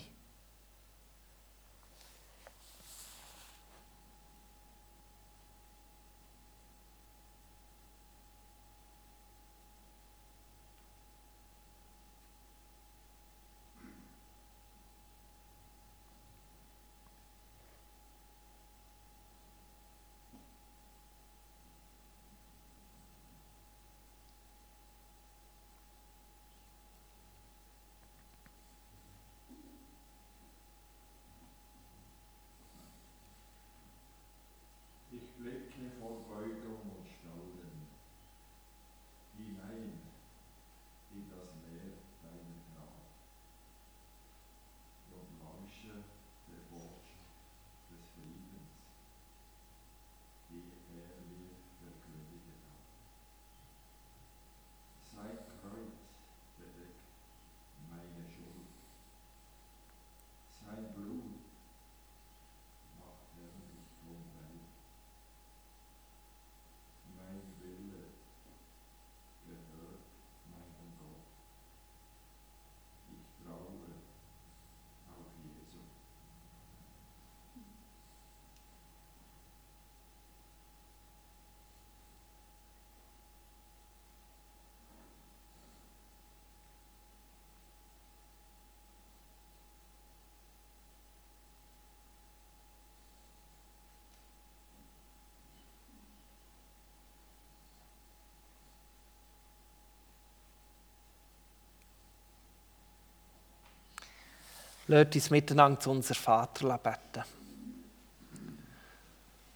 Lasst 104.90 105.16
uns 105.16 105.30
miteinander 105.32 105.80
zu 105.82 105.92
unser 105.92 106.16
Vater 106.16 106.78
beten. 106.78 107.26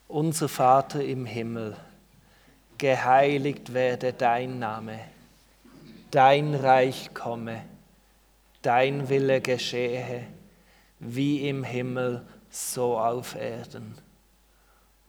Unser 0.09 0.49
Vater 0.49 1.01
im 1.01 1.25
Himmel, 1.25 1.77
geheiligt 2.77 3.73
werde 3.73 4.11
dein 4.11 4.59
Name, 4.59 4.99
dein 6.11 6.53
Reich 6.53 7.13
komme, 7.13 7.63
dein 8.61 9.07
Wille 9.07 9.39
geschehe, 9.39 10.27
wie 10.99 11.47
im 11.47 11.63
Himmel, 11.63 12.27
so 12.49 12.99
auf 12.99 13.35
Erden. 13.35 13.95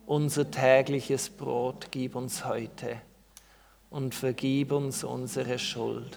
Unser 0.07 0.49
tägliches 0.49 1.31
Brot 1.31 1.89
gib 1.91 2.15
uns 2.15 2.45
heute 2.45 3.01
und 3.91 4.15
vergib 4.15 4.71
uns 4.71 5.03
unsere 5.03 5.59
Schuld 5.59 6.17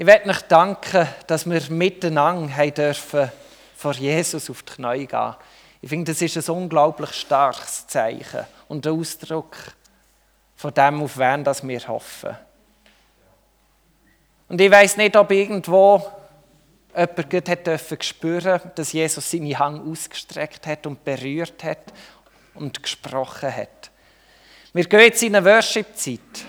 Ich 0.00 0.06
möchte 0.06 0.30
euch 0.30 0.40
danken, 0.48 1.06
dass 1.26 1.44
wir 1.44 1.60
miteinander 1.68 2.70
dürfen 2.70 3.30
vor 3.76 3.92
Jesus 3.92 4.48
auf 4.48 4.62
die 4.62 4.72
Knie 4.72 5.06
gehen. 5.06 5.34
Ich 5.82 5.90
finde, 5.90 6.12
das 6.12 6.22
ist 6.22 6.38
ein 6.38 6.54
unglaublich 6.56 7.10
starkes 7.10 7.86
Zeichen 7.86 8.46
und 8.68 8.86
ein 8.86 8.98
Ausdruck 8.98 9.54
von 10.56 10.72
dem, 10.72 11.02
auf 11.02 11.18
wen 11.18 11.44
wir 11.44 11.86
hoffen. 11.86 12.34
Und 14.48 14.58
ich 14.58 14.70
weiß 14.70 14.96
nicht, 14.96 15.14
ob 15.16 15.30
irgendwo 15.32 16.02
jemand 16.96 17.48
hat 17.50 17.66
dürfen 17.66 18.00
spüren, 18.00 18.58
dass 18.76 18.94
Jesus 18.94 19.30
seine 19.30 19.58
Hand 19.58 19.86
ausgestreckt 19.86 20.66
hat 20.66 20.86
und 20.86 21.04
berührt 21.04 21.62
hat 21.62 21.92
und 22.54 22.82
gesprochen 22.82 23.54
hat. 23.54 23.90
Wir 24.72 24.84
gehen 24.84 25.00
jetzt 25.00 25.22
in 25.22 25.36
eine 25.36 25.44
Worship-Zeit. 25.44 26.46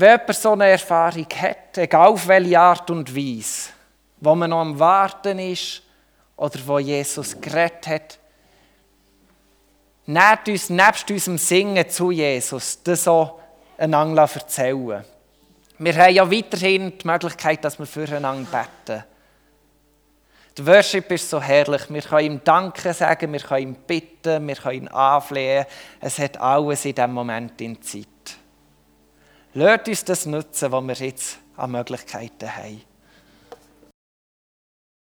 Wenn 0.00 0.12
jemand 0.12 0.36
so 0.36 0.52
eine 0.52 0.68
Erfahrung 0.68 1.26
hat, 1.42 1.76
egal 1.76 2.06
auf 2.06 2.28
welche 2.28 2.60
Art 2.60 2.88
und 2.88 3.16
Weise, 3.16 3.70
wo 4.20 4.32
man 4.36 4.50
noch 4.50 4.60
am 4.60 4.78
Warten 4.78 5.40
ist 5.40 5.82
oder 6.36 6.56
wo 6.66 6.78
Jesus 6.78 7.40
geredet 7.40 7.88
hat, 7.88 8.18
nehmt 10.06 10.48
uns 10.48 10.70
nebst 10.70 11.10
unserem 11.10 11.36
Singen 11.36 11.90
zu 11.90 12.12
Jesus 12.12 12.80
das 12.84 13.02
so 13.02 13.40
einander 13.76 14.30
erzählen. 14.32 15.04
Wir 15.78 15.96
haben 15.96 16.14
ja 16.14 16.30
weiterhin 16.30 16.96
die 16.96 17.04
Möglichkeit, 17.04 17.64
dass 17.64 17.76
wir 17.80 17.86
füreinander 17.86 18.48
beten. 18.86 19.02
Der 20.58 20.66
Worship 20.66 21.10
ist 21.10 21.28
so 21.28 21.42
herrlich. 21.42 21.90
Wir 21.90 22.02
können 22.02 22.34
ihm 22.34 22.40
Danke 22.44 22.94
sagen, 22.94 23.32
wir 23.32 23.40
können 23.40 23.70
ihm 23.70 23.74
bitten, 23.74 24.46
wir 24.46 24.54
können 24.54 24.82
ihn 24.82 24.88
anflehen. 24.88 25.66
Es 26.00 26.20
hat 26.20 26.40
alles 26.40 26.84
in 26.84 26.94
diesem 26.94 27.12
Moment 27.12 27.60
in 27.60 27.82
Zeit. 27.82 28.06
Lasst 29.60 29.88
uns 29.88 30.04
das 30.04 30.24
nutzen, 30.24 30.70
was 30.70 30.84
wir 30.84 31.06
jetzt 31.08 31.38
an 31.56 31.72
Möglichkeiten 31.72 32.48
haben. 32.48 32.80